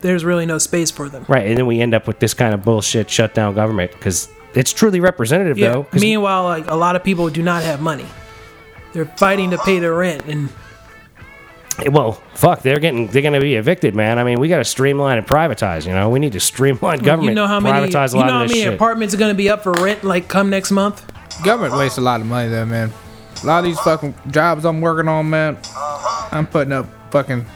[0.00, 1.24] there's really no space for them.
[1.28, 4.72] Right, and then we end up with this kind of bullshit shutdown government because it's
[4.72, 5.72] truly representative, Yeah.
[5.72, 5.86] though.
[5.92, 8.06] Meanwhile, like a lot of people do not have money.
[8.92, 10.48] They're fighting to pay their rent, and
[11.92, 14.18] well, fuck, they're getting they're going to be evicted, man.
[14.18, 15.86] I mean, we got to streamline and privatize.
[15.86, 18.26] You know, we need to streamline government, you know how many privatize a you lot
[18.26, 18.74] know how of this many shit.
[18.74, 21.04] apartments are going to be up for rent like come next month.
[21.44, 22.92] Government wastes a lot of money, though, man.
[23.42, 25.56] A lot of these fucking jobs I'm working on, man.
[26.32, 27.46] I'm putting up fucking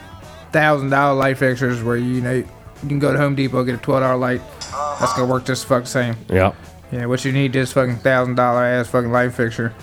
[0.51, 2.47] thousand dollar light fixtures where you know you
[2.87, 4.41] can go to Home Depot get a twelve dollar light.
[4.99, 6.15] That's gonna work just fucking same.
[6.29, 6.53] yeah,
[6.91, 9.73] Yeah, what you need is fucking thousand dollar ass fucking light fixture.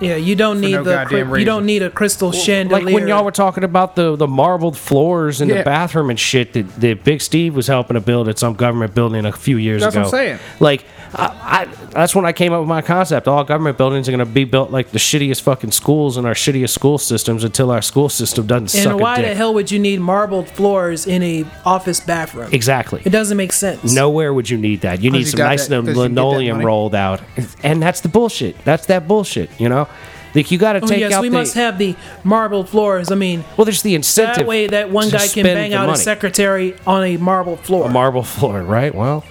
[0.00, 2.84] Yeah, you don't need no the cri- you don't need a crystal chandelier.
[2.84, 5.58] like when y'all were talking about the the marbled floors in Yeah.
[5.58, 8.94] the bathroom and shit that, that Big Steve was helping to build at some government
[8.94, 10.02] building a few years That's ago.
[10.02, 10.38] what I'm saying.
[10.60, 10.84] Like,
[11.16, 11.26] I,
[11.62, 13.28] I, that's when I came up with my concept.
[13.28, 16.34] All government buildings are going to be built like the shittiest fucking schools in our
[16.34, 19.26] shittiest school systems until our school system doesn't suck and a why dick.
[19.26, 22.50] the hell would you need marbled floors in a office bathroom?
[22.52, 23.02] Exactly.
[23.04, 23.92] It doesn't make sense.
[23.94, 25.00] Nowhere would you need that.
[25.02, 27.20] You need you some got nice that- 'cause you get that linoleum rolled out,
[27.62, 28.62] and that's the bullshit.
[28.64, 29.50] That's that bullshit.
[29.60, 29.88] You know,
[30.34, 31.34] like you got to Oh, take yes, out we the.
[31.34, 33.12] must have the marble floors.
[33.12, 34.36] I mean, well, there's the incentive.
[34.38, 35.98] that way that one guy can bang the out a money.
[35.98, 37.86] secretary on a marble floor.
[37.86, 38.92] a marble floor, right?
[38.94, 39.24] Well,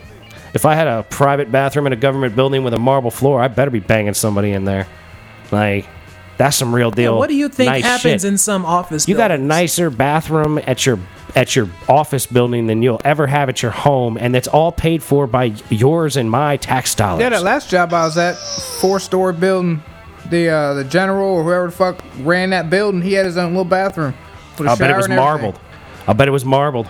[0.53, 3.47] if I had a private bathroom in a government building with a marble floor, I
[3.47, 4.87] better be banging somebody in there.
[5.51, 5.87] Like,
[6.37, 7.17] that's some real deal.
[7.17, 8.31] what do you think nice happens shit.
[8.31, 9.07] in some office?
[9.07, 10.99] You got a nicer bathroom at your
[11.35, 15.01] at your office building than you'll ever have at your home, and that's all paid
[15.01, 17.21] for by yours and my tax dollars.
[17.21, 18.37] Yeah, that last job I was at,
[18.79, 19.83] four story building.
[20.29, 23.51] The uh, the general or whoever the fuck ran that building, he had his own
[23.51, 24.13] little bathroom.
[24.59, 25.59] I bet it was marbled.
[26.07, 26.87] I bet it was marbled.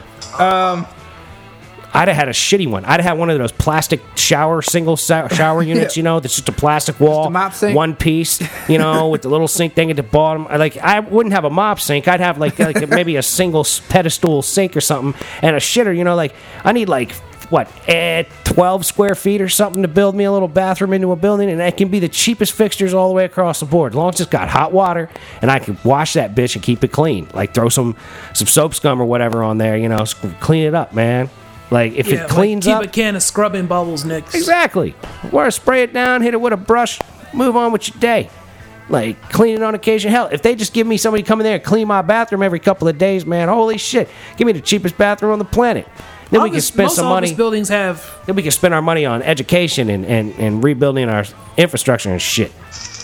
[1.94, 2.86] I'd have had a shitty one.
[2.86, 6.50] I'd have had one of those plastic shower single shower units, you know, that's just
[6.50, 7.76] a plastic wall, mop sink?
[7.76, 10.46] one piece, you know, with the little sink thing at the bottom.
[10.46, 12.08] Like I wouldn't have a mop sink.
[12.08, 15.96] I'd have like like maybe a single pedestal sink or something, and a shitter.
[15.96, 17.12] You know, like I need like
[17.50, 21.16] what eh, 12 square feet or something to build me a little bathroom into a
[21.16, 23.96] building and that can be the cheapest fixtures all the way across the board as
[23.96, 25.10] long as it's got hot water
[25.42, 27.96] and i can wash that bitch and keep it clean like throw some
[28.34, 30.04] some soap scum or whatever on there you know
[30.40, 31.30] clean it up man
[31.74, 34.36] like if Yeah, it like, cleans keep up keep a can of scrubbing bubbles next.
[34.36, 34.96] exactly
[35.32, 37.00] or spray it down hit it with a brush
[37.34, 38.30] move on with your day
[38.90, 41.56] like clean it on occasion hell if they just give me somebody come in there
[41.56, 44.08] and clean my bathroom every couple of days man holy shit
[44.38, 45.88] give me the cheapest bathroom on the planet
[46.30, 48.04] then we can Office- spend most some office money buildings have.
[48.26, 51.26] then we can spend our money on education and, and, and rebuilding our
[51.58, 52.52] infrastructure and shit.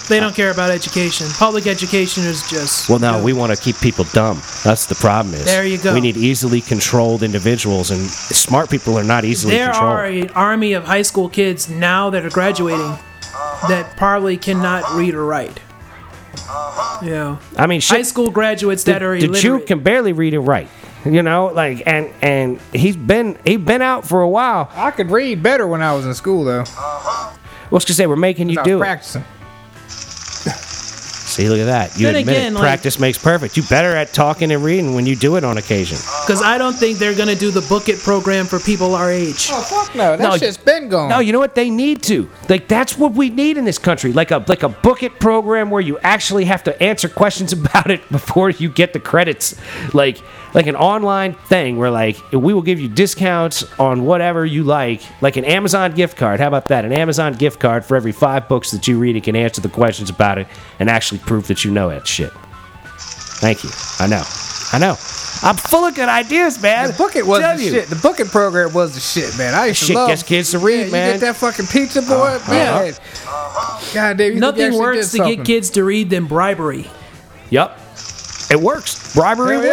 [0.10, 1.28] They don't care about education.
[1.38, 2.90] Public education is just.
[2.90, 4.42] Well, no, we want to keep people dumb.
[4.64, 5.36] That's the problem.
[5.36, 5.94] Is There you go.
[5.94, 9.92] We need easily controlled individuals, and smart people are not easily There controlled.
[9.94, 12.98] are an army of high school kids now that are graduating
[13.68, 15.60] that probably cannot read or write.
[17.04, 17.38] Yeah.
[17.56, 20.70] I mean, shit, High school graduates that are the Jew can barely read and write.
[21.06, 24.70] You know, like and and he's been he's been out for a while.
[24.74, 26.66] I could read better when I was in school though.
[27.70, 29.24] What's to say we're making you I was do it?
[31.40, 31.46] Practicing.
[31.46, 32.00] See, look at that.
[32.00, 32.56] You Then admit again, it.
[32.56, 33.58] like- Practice makes perfect.
[33.58, 35.98] You better at talking and reading when you do it on occasion.
[36.26, 39.12] Because I don't think they're going to do the book it program for people our
[39.12, 39.48] age.
[39.52, 41.10] Oh fuck no, that No, shit's been gone.
[41.10, 42.30] No, you know what they need to.
[42.48, 44.14] Like that's what we need in this country.
[44.14, 47.90] Like a like a book it program where you actually have to answer questions about
[47.92, 49.56] it before you get the credits.
[49.94, 50.22] Like
[50.54, 55.02] like an online thing where like we will give you discounts on whatever you like,
[55.22, 56.40] like an Amazon gift card.
[56.40, 56.86] How about that?
[56.86, 59.70] An Amazon gift card for every 5 books that you read and can answer the
[59.70, 60.48] questions about it
[60.80, 62.32] and actually prove that you know that shit.
[63.42, 63.70] Thank you.
[64.00, 64.24] I know.
[64.74, 64.96] I know.
[65.42, 66.88] I'm full of good ideas, man.
[66.92, 67.70] The book it was Tell the you.
[67.72, 67.88] shit.
[67.88, 69.54] The book it program was the shit, man.
[69.54, 70.10] I used to Shit love.
[70.10, 71.08] gets kids to read, yeah, man.
[71.08, 72.52] You get that fucking pizza boy, Uh-huh.
[72.52, 72.94] man.
[73.94, 75.36] God damn, you think you Nothing works did to something.
[75.38, 76.90] get kids to read than bribery.
[77.52, 77.80] Yep.
[78.52, 79.14] It works.
[79.16, 79.70] Bribery Hell yeah.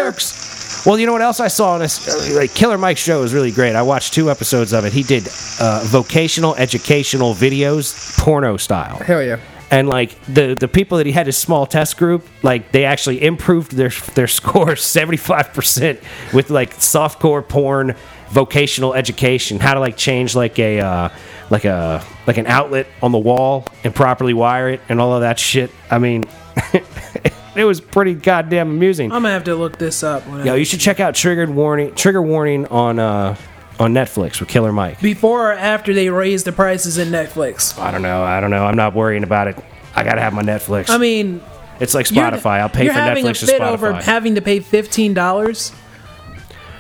[0.87, 2.33] Well, you know what else I saw on this?
[2.37, 3.75] Like Killer Mike's show is really great.
[3.75, 4.93] I watched two episodes of it.
[4.93, 5.27] He did
[5.61, 8.99] uh, vocational, educational videos, porno style.
[8.99, 9.41] Hell yeah.
[9.73, 13.21] And like the the people that he had his small test group, like they actually
[13.25, 15.99] improved their their scores seventy five percent
[16.33, 17.97] with like softcore porn,
[18.29, 21.09] vocational education, how to like change like a uh,
[21.51, 25.23] like a like an outlet on the wall and properly wire it and all of
[25.23, 25.73] that shit.
[25.91, 26.27] I mean,
[27.57, 29.13] it was pretty goddamn amusing.
[29.13, 30.27] I'm going to have to look this up.
[30.27, 33.37] When I- Yo, you should check out Triggered Warning, Trigger Warning on uh,
[33.79, 35.01] on Netflix with Killer Mike.
[35.01, 37.79] Before or after they raise the prices in Netflix?
[37.79, 38.23] I don't know.
[38.23, 38.65] I don't know.
[38.65, 39.57] I'm not worrying about it.
[39.95, 40.91] I gotta have my Netflix.
[40.91, 41.43] I mean,
[41.81, 42.61] it's like Spotify.
[42.61, 44.03] I'll pay you're for having Netflix a fit over Spotify.
[44.03, 45.73] having to pay fifteen dollars.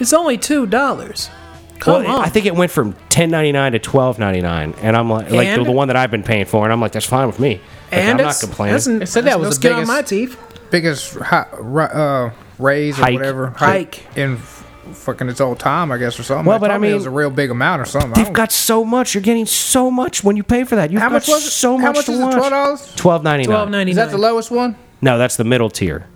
[0.00, 1.30] It's only two dollars.
[1.78, 2.24] Come well, on.
[2.24, 5.30] I think it went from ten ninety nine to twelve ninety nine, and I'm like,
[5.30, 7.38] like the, the one that I've been paying for, and I'm like, that's fine with
[7.38, 7.60] me.
[7.92, 8.72] Like, and I'm not complaining.
[8.74, 10.38] That's, It said that was no the skin on my teeth.
[10.70, 13.14] Biggest hi, uh, raise or Hike.
[13.14, 14.04] whatever Hike.
[14.16, 16.44] in f- fucking its old time, I guess, or something.
[16.46, 18.12] Well, They but I told me it mean, was a real big amount or something.
[18.12, 19.14] I They've got so much.
[19.14, 20.90] You're getting so much when you pay for that.
[20.90, 21.50] You've How got much was it?
[21.50, 22.22] so How much much to is it?
[22.22, 22.34] watch.
[22.34, 22.96] $12?
[22.96, 23.78] Twelve ninety Twelve nine.
[23.80, 24.76] ninety Is that the lowest one?
[25.00, 26.06] No, that's the middle tier.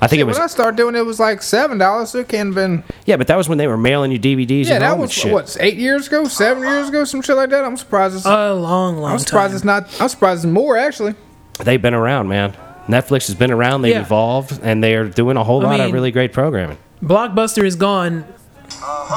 [0.00, 2.10] I think it was When I started doing it, it was like seven dollars.
[2.10, 2.82] So it can't have been.
[3.06, 5.00] yeah, but that was when they were mailing you DVDs Yeah, and that home and
[5.02, 5.32] was shit.
[5.32, 7.64] what eight years ago, seven years ago, some shit like that.
[7.64, 8.16] I'm surprised.
[8.16, 9.56] It's, A long, long I'm surprised time.
[9.56, 10.00] it's not.
[10.02, 11.14] I'm surprised it's more actually.
[11.60, 12.56] They've been around, man.
[12.88, 13.82] Netflix has been around.
[13.82, 14.00] They've Yeah.
[14.00, 16.78] evolved, and they are doing a whole I lot of really great programming.
[17.02, 18.24] Blockbuster is gone.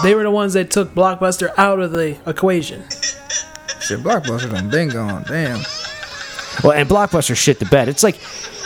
[0.04, 2.84] They were the ones that took Blockbuster out of the equation.
[3.82, 5.23] Shit, Blockbuster done been gone.
[5.28, 5.62] Damn.
[6.63, 7.88] Well, and Blockbuster shit the bed.
[7.89, 8.17] It's like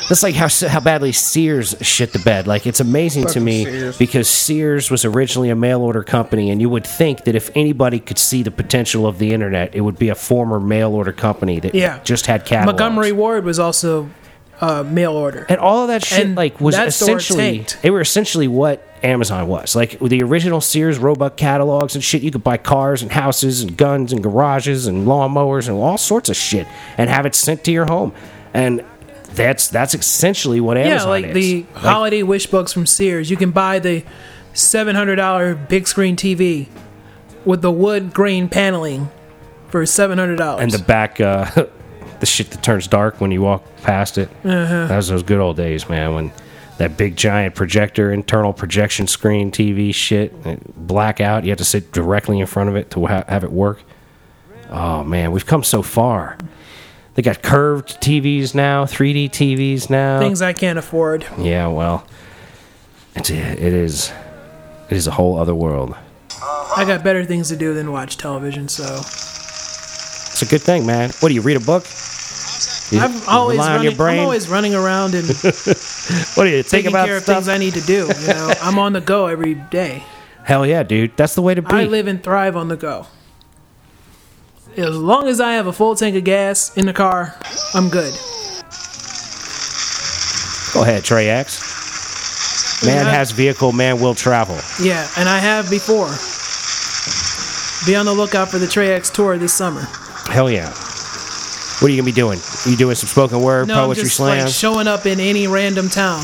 [0.08, 2.48] that's like how how badly Sears shit the bed.
[2.48, 3.98] Like it's amazing to me Sears.
[3.98, 8.00] because Sears was originally a mail order company, and you would think that if anybody
[8.00, 11.60] could see the potential of the internet, it would be a former mail order company
[11.60, 12.00] that Yeah.
[12.04, 12.80] just had catalogs.
[12.80, 14.10] Montgomery Ward was also
[14.62, 15.46] uh, mail order.
[15.50, 17.82] and all of that shit And like was that store essentially tanked.
[17.82, 22.22] they were essentially what Amazon was like the original Sears Roebuck catalogs and shit.
[22.22, 26.30] You could buy cars and houses and guns and garages and lawnmowers and all sorts
[26.30, 26.68] of shit
[26.98, 28.12] and have it sent to your home,
[28.54, 28.84] and
[29.32, 31.34] that's that's essentially what Amazon yeah, like is.
[31.36, 33.30] the Like, holiday wish books from Sears.
[33.30, 34.04] You can buy the
[34.54, 36.68] seven hundred dollar big screen TV
[37.46, 39.10] with the wood grain paneling
[39.70, 40.64] for seven hundred dollars.
[40.64, 41.46] and the back uh,
[42.20, 44.30] the shit that turns dark when you walk past it.
[44.44, 44.88] Uh-huh.
[44.88, 46.14] That was those good old days, man.
[46.14, 46.32] When
[46.78, 51.44] that big giant projector, internal projection screen TV shit, it black out.
[51.44, 53.82] You have to sit directly in front of it to ha- have it work.
[54.70, 56.38] Oh man, we've come so far.
[57.16, 60.20] They got curved TVs now, 3D TVs now.
[60.20, 61.26] things I can't afford.
[61.38, 62.06] Yeah, well,
[63.16, 64.12] it's, it is
[64.90, 65.96] it is a whole other world.
[66.76, 68.68] I got better things to do than watch television.
[68.70, 71.10] So It's a good thing, man.
[71.20, 71.86] What do you read a book?
[72.94, 74.00] I'm always running.
[74.02, 75.28] I'm always running around and
[76.36, 78.08] what do you think taking about care of things I need to do.
[78.20, 80.04] You know, I'm on the go every day.
[80.44, 81.16] Hell yeah, dude.
[81.16, 81.68] That's the way to be.
[81.72, 83.06] I live and thrive on the go.
[84.78, 87.36] As long as I have a full tank of gas in the car,
[87.74, 88.14] I'm good.
[90.74, 92.84] Go ahead, Trey X.
[92.86, 93.12] Man Yeah.
[93.12, 94.58] has vehicle, man will travel.
[94.82, 96.08] Yeah, and I have before.
[97.86, 99.82] Be on the lookout for the Trey X tour this summer.
[100.30, 100.74] Hell yeah.
[101.80, 102.40] What are you gonna be doing?
[102.66, 105.88] you doing some spoken word, No, I'm poetry just like showing up in any random
[105.90, 106.24] town.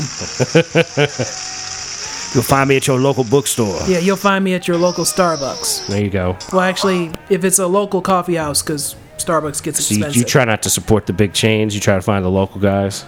[2.34, 3.78] You'll find me at your local bookstore.
[3.88, 5.86] Yeah, you'll find me at your local Starbucks.
[5.86, 6.36] There you go.
[6.52, 10.16] Well, actually, if it's a local coffee house, because Starbucks gets So you, expensive.
[10.20, 11.74] you try not to support the big chains.
[11.74, 13.06] You try to find the local guys.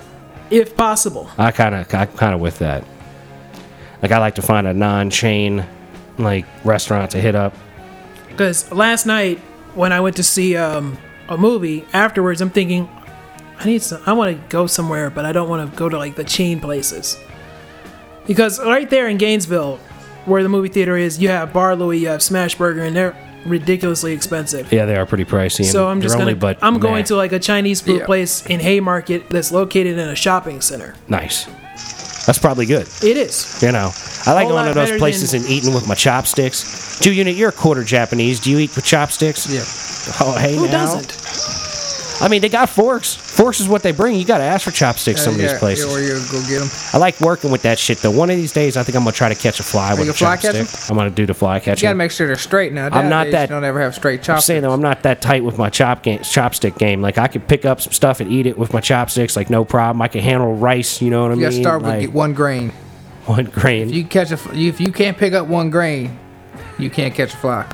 [0.51, 1.29] if possible.
[1.37, 2.85] I kind of, I kind of with that.
[4.01, 5.63] Like I like to find a non-chain,
[6.17, 7.55] like restaurant to hit up.
[8.31, 9.39] Because last night
[9.75, 10.97] when I went to see um,
[11.29, 12.89] a movie, afterwards I'm thinking,
[13.59, 14.01] I need some.
[14.07, 16.61] I want to go somewhere, but I don't want to go to like the chain
[16.61, 17.19] places.
[18.27, 19.79] Because right there in Gainesville,
[20.27, 23.17] where the movie theater is, you have Bar Louie, you have Smash Burger, and they're
[23.47, 24.71] ridiculously expensive.
[24.73, 25.65] Yeah, they are pretty pricey.
[25.65, 26.25] So I'm just gonna.
[26.25, 28.07] only but I'm going to like a Chinese food Yeah.
[28.07, 30.95] place in Haymarket that's located in a shopping center.
[31.09, 31.47] nice.
[32.27, 32.87] That's probably good.
[33.03, 33.63] It is.
[33.63, 33.91] You know,
[34.27, 36.99] I like going to those places than- and eating with my chopsticks.
[37.01, 38.39] Two unit, you're a quarter Japanese.
[38.39, 39.49] Do you eat with chopsticks?
[39.51, 39.65] Yeah.
[40.21, 40.73] Oh, hey Who now.
[40.73, 41.15] doesn't?
[42.21, 43.15] I mean, they got forks.
[43.15, 44.17] Forks is what they bring.
[44.17, 45.21] You got to ask for chopsticks.
[45.21, 45.87] Uh, some of these places.
[45.87, 46.69] Yeah, or you go get them.
[46.93, 48.11] I like working with that shit though.
[48.11, 50.11] One of these days, I think I'm gonna try to catch a fly with you
[50.11, 50.69] a fly chopstick.
[50.69, 51.85] catch I'm gonna do the fly catching.
[51.87, 52.87] You gotta make sure they're straight now.
[52.87, 54.47] I'm not Nowadays, that- You don't ever have straight I'm chopsticks.
[54.47, 57.01] saying though, I'm not that tight with my chop game, chopstick game.
[57.01, 59.65] Like I could pick up some stuff and eat it with my chopsticks, like no
[59.65, 60.03] problem.
[60.03, 61.01] I can handle rice.
[61.01, 61.51] You know what I You mean?
[61.51, 62.71] gotta start with like get one grain.
[63.27, 63.91] one grain.
[63.91, 66.19] If you catch a, f- if you can't pick up one grain,
[66.81, 67.65] you can't catch a fly.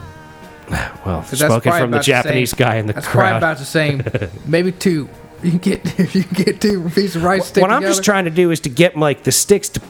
[1.04, 3.28] well, 'Cause that's spoken from the about the Japanese same- guy in the That's probably
[3.30, 3.36] crowd.
[3.38, 4.02] about the same.
[4.46, 5.08] Maybe two.
[5.42, 7.46] You can get if you can get two pieces of rice.
[7.46, 9.80] stick what I'm just trying to do is to get like the sticks to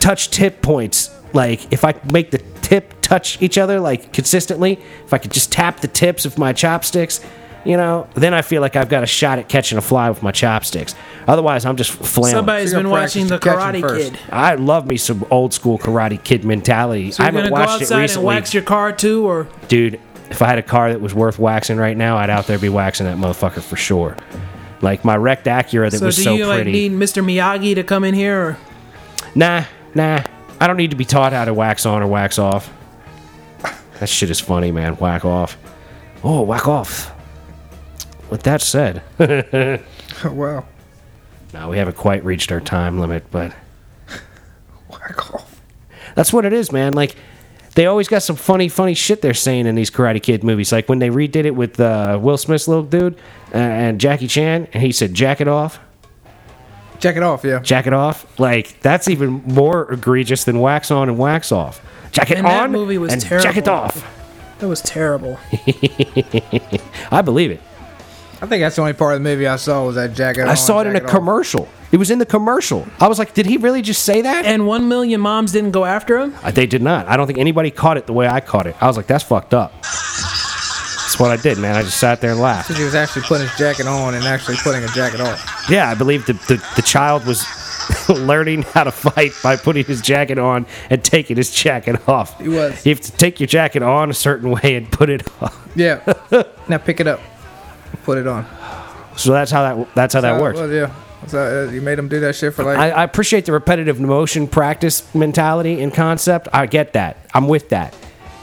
[0.00, 1.10] touch tip points.
[1.32, 5.52] Like if I make the tip touch each other like consistently, if I could just
[5.52, 7.20] tap the tips of my chopsticks,
[7.64, 10.22] you know, then I feel like I've got a shot at catching a fly with
[10.22, 10.94] my chopsticks.
[11.28, 12.32] Otherwise, I'm just flailing.
[12.32, 14.10] Somebody's been watching the practice to catch 'em Karate.
[14.12, 14.18] Kid.
[14.32, 17.10] I love me some old school Karate Kid mentality.
[17.12, 19.24] So I you're haven't gonna go watched it outside and recently, wax your car too,
[19.26, 20.00] or dude.
[20.30, 22.68] If I had a car that was worth waxing right now, I'd out there be
[22.68, 24.16] waxing that motherfucker for sure.
[24.82, 27.24] Like my wrecked Acura that so was do so you like need Mr.
[27.24, 28.40] Miyagi to come in here?
[28.40, 28.58] Or
[29.34, 30.22] Nah, nah.
[30.60, 32.72] I don't need to be taught how to wax on or wax off.
[34.00, 34.94] That shit is funny, man.
[34.94, 35.56] Whack off.
[36.22, 37.12] Oh, whack off.
[38.30, 39.02] With that said,
[40.24, 40.64] Oh, wow.
[41.54, 43.54] now we haven't quite reached our time limit, but
[44.90, 45.60] Whack off.
[46.14, 46.92] that's what it is, man.
[46.94, 47.14] Like,
[47.76, 50.72] they always got some funny, funny shit they're saying in these Karate Kid movies.
[50.72, 53.14] Like when they redid it with uh, Will Smith's little dude
[53.54, 55.78] uh, and Jackie Chan, and he said, "Jack it off,
[56.98, 57.44] Check it off.
[57.44, 57.60] Yeah.
[57.60, 61.80] jack it off." Like that's even more egregious than wax on and wax off.
[62.12, 64.04] Jack it And that on movie was and jack it off.
[64.58, 65.38] that was terrible.
[67.12, 67.60] I believe it.
[68.42, 70.42] I think that's the only part of the movie I saw was that jacket.
[70.42, 71.10] I on, saw it in a jacket off.
[71.10, 71.68] commercial.
[71.90, 72.86] It was in the commercial.
[73.00, 74.44] I was like, did he really just say that?
[74.44, 76.34] And one million moms didn't go after him.
[76.42, 77.06] Uh, they did not.
[77.08, 78.76] I don't think anybody caught it the way I caught it.
[78.80, 79.72] I was like, that's fucked up.
[79.82, 81.76] That's what I did, man.
[81.76, 82.70] I just sat there and laughed.
[82.76, 85.66] He was actually putting his jacket on and actually putting a jacket off.
[85.70, 87.46] Yeah, I believe the, the, the child was
[88.08, 92.38] learning how to fight by putting his jacket on and taking his jacket off.
[92.40, 92.84] He was.
[92.84, 95.52] You have to take your jacket on a certain way and put it on.
[95.74, 96.00] Yeah.
[96.68, 97.20] now pick it up.
[98.06, 98.46] Put it on.
[99.16, 100.60] So that's how that that's how that works.
[100.60, 100.94] Well, yeah.
[101.26, 102.78] So uh, you made them do that shit for like.
[102.78, 106.46] I, I appreciate the repetitive motion practice mentality and concept.
[106.52, 107.16] I get that.
[107.34, 107.96] I'm with that.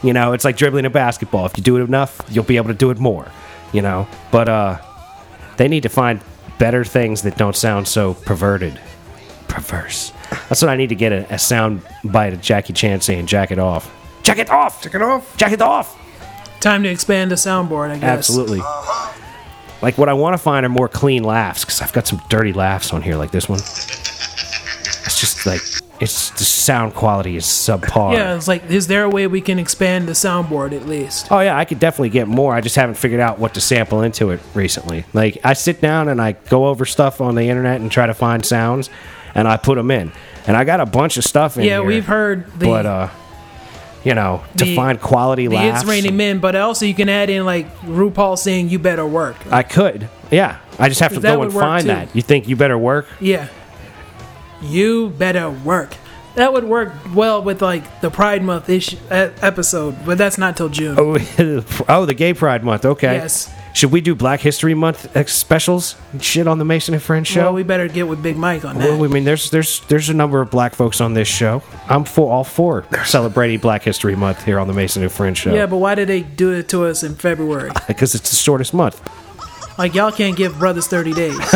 [0.03, 1.45] You know, it's like dribbling a basketball.
[1.45, 3.25] If you do it enough, you'll be able to do it more.
[3.71, 4.79] You know, but uh,
[5.55, 6.19] they need to find
[6.59, 8.77] better things that don't sound so perverted,
[9.47, 10.11] perverse.
[10.49, 13.51] That's what I need to get a, a sound bite of Jackie Chan saying "jack
[13.51, 13.89] it off,
[14.23, 15.37] jack it off, jack it off.
[15.37, 15.99] jack it off."
[16.59, 18.03] Time to expand the soundboard, I guess.
[18.03, 18.61] Absolutely.
[19.83, 22.53] Like what I want to find are more clean laughs because I've got some dirty
[22.53, 23.59] laughs on here, like this one.
[23.59, 25.61] It's just like
[25.99, 28.13] it's the sound quality is subpar.
[28.13, 31.27] Yeah, it's like, is there a way we can expand the soundboard at least?
[31.31, 32.53] Oh yeah, I could definitely get more.
[32.53, 35.05] I just haven't figured out what to sample into it recently.
[35.13, 38.13] Like I sit down and I go over stuff on the internet and try to
[38.13, 38.89] find sounds,
[39.35, 40.11] and I put them in.
[40.47, 41.83] And I got a bunch of stuff in Yeah, here.
[41.83, 43.09] we've heard the but uh,
[44.03, 45.81] you know, to the- find quality the laughs.
[45.81, 49.35] It's Raining Men, but also you can add in like RuPaul saying "You better work."
[49.51, 50.09] I could.
[50.31, 51.87] Yeah, I just have to go and find too.
[51.87, 52.15] that.
[52.15, 53.07] You think you better work?
[53.19, 53.47] Yeah,
[54.61, 55.95] you better work.
[56.35, 60.69] That would work well with like the Pride Month issue, episode, but that's not till
[60.69, 60.95] June.
[60.97, 61.17] Oh,
[61.89, 62.85] oh, the Gay Pride Month.
[62.85, 63.13] Okay.
[63.13, 63.51] Yes.
[63.73, 67.27] Should we do Black History Month ex- specials and shit on the Mason and Friends
[67.27, 67.41] show?
[67.45, 68.87] Well, we better get with Big Mike on that.
[68.87, 71.63] Well, I mean, there's there's there's a number of black folks on this show.
[71.89, 75.53] I'm for all for celebrating Black History Month here on the Mason and Friends show.
[75.53, 77.71] yeah, but why did they do it to us in February?
[77.87, 79.01] because it's the shortest month.
[79.79, 81.35] Like y'all can't give brothers 30 days.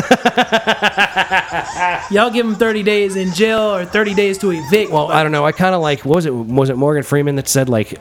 [2.09, 4.91] y'all give them 30 days in jail or 30 days to evict.
[4.91, 5.45] Well, I don't know.
[5.45, 6.03] I kind of like.
[6.03, 6.34] What was it?
[6.34, 7.99] Was it Morgan Freeman that said like,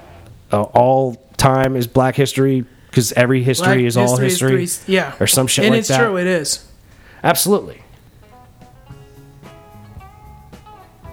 [0.52, 2.64] uh, all time is Black History
[2.96, 5.88] because every history Black is all history, three- yeah, or some shit and like it's
[5.88, 5.98] that.
[5.98, 6.66] true, it is.
[7.22, 7.82] Absolutely.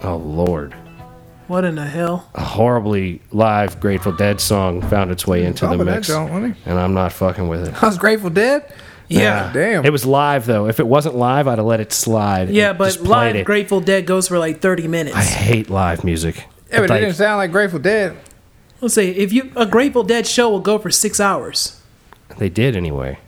[0.02, 0.72] Oh Lord.
[1.46, 2.30] What in the hell?
[2.34, 6.78] a horribly live Grateful Dead song found its way into the of that mix, and
[6.78, 7.82] I'm not fucking with it.
[7.82, 8.72] I was Grateful Dead.
[9.08, 9.84] Yeah, Damn.
[9.84, 10.66] It was live though.
[10.66, 12.48] If it wasn't live, I'd have let it slide.
[12.48, 13.44] yeah, but live it.
[13.44, 15.16] Grateful Dead goes for like 30 minutes.
[15.16, 16.36] I hate live music.
[16.70, 18.16] Yeah, but Like, it didn't sound like Grateful Dead.
[18.84, 21.80] Let's say if you a Grateful Dead show will go for six hours.
[22.38, 23.18] they did anyway.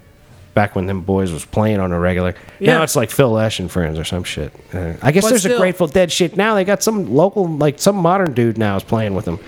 [0.54, 2.34] Back when them boys was playing on a regular.
[2.60, 2.78] Yeah.
[2.78, 4.54] Now it's like Phil Lesh and friends or some shit.
[4.72, 6.54] Uh, I guess But there's a still- Grateful Dead shit now.
[6.54, 9.38] They got some local, like some modern dude now is playing with them.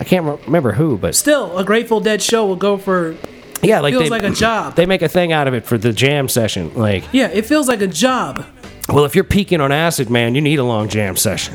[0.00, 3.16] I can't re- remember who, but Still, a Grateful Dead show will go for
[3.62, 4.74] yeah, like feels they, like a job.
[4.74, 6.74] They make a thing out of it for the jam session.
[6.74, 8.44] Like, yeah, it feels like a job.
[8.88, 11.54] well, if you're peaking on acid, man, you need a long jam session.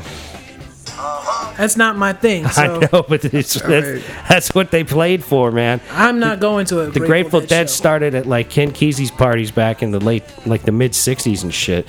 [1.58, 2.46] That's not my thing.
[2.48, 5.80] So I know, but it's, that's, that's what they played for, man.
[5.90, 6.94] I'm not going to it.
[6.94, 7.72] The Grateful, Dead show.
[7.74, 11.52] started at like Ken Kesey's parties back in the late, like the mid '60s and
[11.52, 11.86] shit.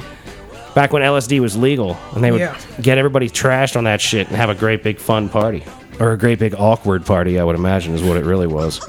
[0.75, 2.59] Back when LSD was legal, and they would Yeah.
[2.81, 5.63] get everybody trashed on that shit and have a great big fun party,
[5.99, 7.39] or a great big awkward party.
[7.39, 8.79] I would imagine is what it really was.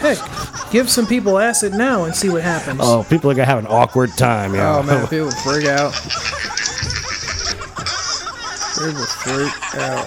[0.00, 0.18] Heck,
[0.70, 2.78] give some people acid now and see what happens.
[2.82, 4.76] Oh, people are gonna have an awkward time, yeah.
[4.76, 5.92] Oh man, people freak out.
[8.74, 10.06] People freak out.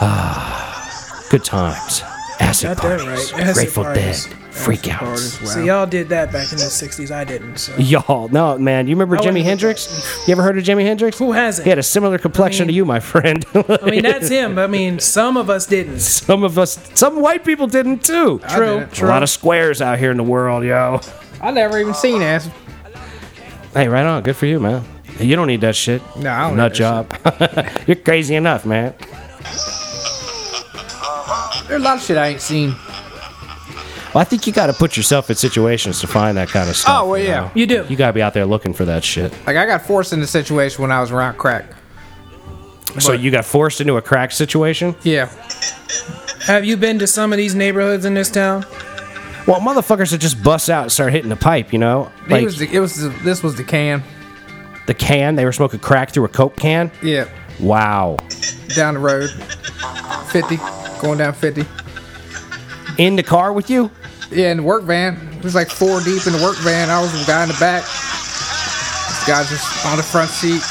[0.00, 2.02] Ah, Good times,
[2.38, 3.42] acid Got that parties, right.
[3.42, 4.26] Acid Grateful parties.
[4.26, 5.00] Dead, freak out.
[5.00, 5.46] Parties, wow.
[5.48, 7.10] So y'all did that back in the '60s.
[7.10, 7.56] I didn't.
[7.56, 10.28] So Y'all, no man, you remember I Jimi wasn't- Hendrix?
[10.28, 11.18] You ever heard of Jimi Hendrix?
[11.18, 11.64] who hasn't?
[11.64, 13.44] He had a similar complexion to you, my friend.
[13.54, 14.58] I mean, that's him.
[14.58, 16.00] I mean, some of us didn't.
[16.00, 18.38] some of us, some white people didn't too.
[18.50, 19.00] True, didn't.
[19.02, 21.00] A lot of squares out here in the world, yo.
[21.40, 22.52] I never even seen acid.
[23.74, 24.22] Hey, right on.
[24.22, 24.84] Good for you, man.
[25.18, 26.02] You don't need that shit.
[26.16, 27.78] No, I don't Nut need that job.
[27.86, 28.94] You're crazy enough, man.
[31.68, 32.74] There's a lot of shit I ain't seen.
[34.14, 36.76] Well, I think you got to put yourself in situations to find that kind of
[36.76, 37.02] stuff.
[37.02, 37.40] Oh, well, you yeah.
[37.40, 37.50] know?
[37.54, 37.86] You do.
[37.88, 39.32] You got to be out there looking for that shit.
[39.46, 41.66] Like I got forced into a situation when I was around crack.
[42.98, 44.94] So you got forced into a crack situation?
[45.02, 45.26] Yeah.
[46.46, 48.64] Have you been to some of these neighborhoods in this town?
[49.46, 52.10] Well, motherfuckers would just bust out and start hitting the pipe, you know?
[52.28, 54.02] It was the, it was the, this was the can.
[54.86, 56.90] The can, they were smoking crack through a Coke can?
[57.02, 57.28] Yeah.
[57.60, 58.16] Wow.
[58.74, 59.30] Down the road.
[60.30, 60.56] 50.
[61.00, 61.64] Going down 50.
[62.98, 63.90] In the car with you?
[64.30, 65.16] Yeah, in the work van.
[65.38, 66.90] It was like four deep in the work van.
[66.90, 67.82] I was the guy in the back.
[67.84, 70.62] This guy just on the front seat,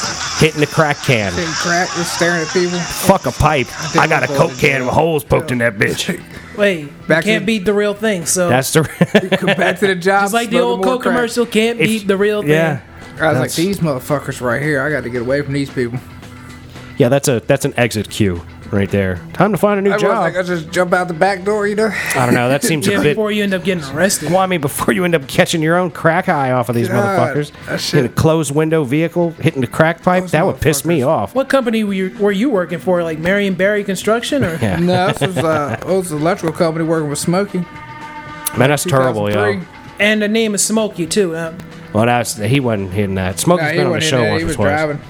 [0.43, 1.31] Hitting the crack can.
[1.33, 2.77] hitting crack, just staring at people.
[2.79, 3.67] Fuck a pipe.
[3.97, 6.21] I got a think Coke I'm can with holes poked in that bitch.
[6.57, 8.25] Wait, Back to can't the- beat the real thing.
[8.25, 8.83] So That's the.
[9.37, 10.23] Come back to the job.
[10.25, 11.15] it's like the smoking old more Coke crack.
[11.15, 11.45] commercial.
[11.45, 12.51] Can't If- beat the real thing.
[12.51, 12.81] yeah.
[13.19, 14.81] I was That's- like, these motherfuckers right here.
[14.81, 15.99] I got to get away from these people.
[16.97, 18.41] Yeah, that's a that's an exit cue
[18.71, 19.17] right there.
[19.33, 20.03] Time to find a new job.
[20.03, 20.21] I was job.
[20.23, 21.91] like, I just jump out the back door, you know.
[22.15, 22.47] I don't know.
[22.47, 23.09] That seems Yeah, a bit.
[23.15, 24.29] before you end up getting arrested.
[24.29, 26.87] Well, I mean, before you end up catching your own crack eye off of these
[26.87, 30.61] God, motherfuckers shit- in a closed window vehicle hitting the crack pipe, Those that would
[30.61, 31.07] piss me motherfuckers.
[31.07, 31.35] off.
[31.35, 33.03] What company were you, were you working for?
[33.03, 34.55] Like Marion Barry Construction or?
[34.61, 37.59] Yeah, No, this was uh, it was an electrical company working with Smokey.
[38.57, 39.35] man, that's terrible, yo.
[39.35, 39.67] 2003.
[39.99, 41.35] And the name is Smokey too.
[41.35, 41.53] Uh,
[41.95, 43.39] Well, that's he wasn't hitting that.
[43.39, 44.31] Smokey's Nah, he been on the wasn't show in there.
[44.33, 44.67] once He or was twice.
[44.67, 45.01] driving.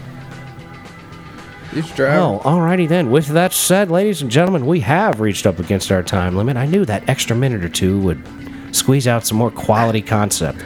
[1.71, 2.19] He was driving.
[2.19, 3.11] Well, alrighty then.
[3.11, 6.57] With that said, ladies and gentlemen, we have reached up against our time limit.
[6.57, 8.21] I knew that extra minute or two would
[8.71, 10.59] squeeze out some more quality concept.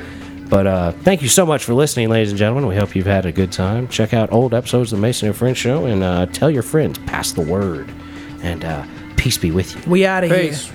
[0.49, 2.67] But uh, thank you so much for listening, ladies and gentlemen.
[2.67, 3.88] We hope you've had a good time.
[3.88, 6.97] Check out old episodes of the Mason and Friends Show and uh, tell your friends,
[6.99, 7.89] pass the word,
[8.41, 8.84] and uh,
[9.15, 9.91] peace be with you.
[9.91, 10.49] we out of here.
[10.49, 10.72] Peace.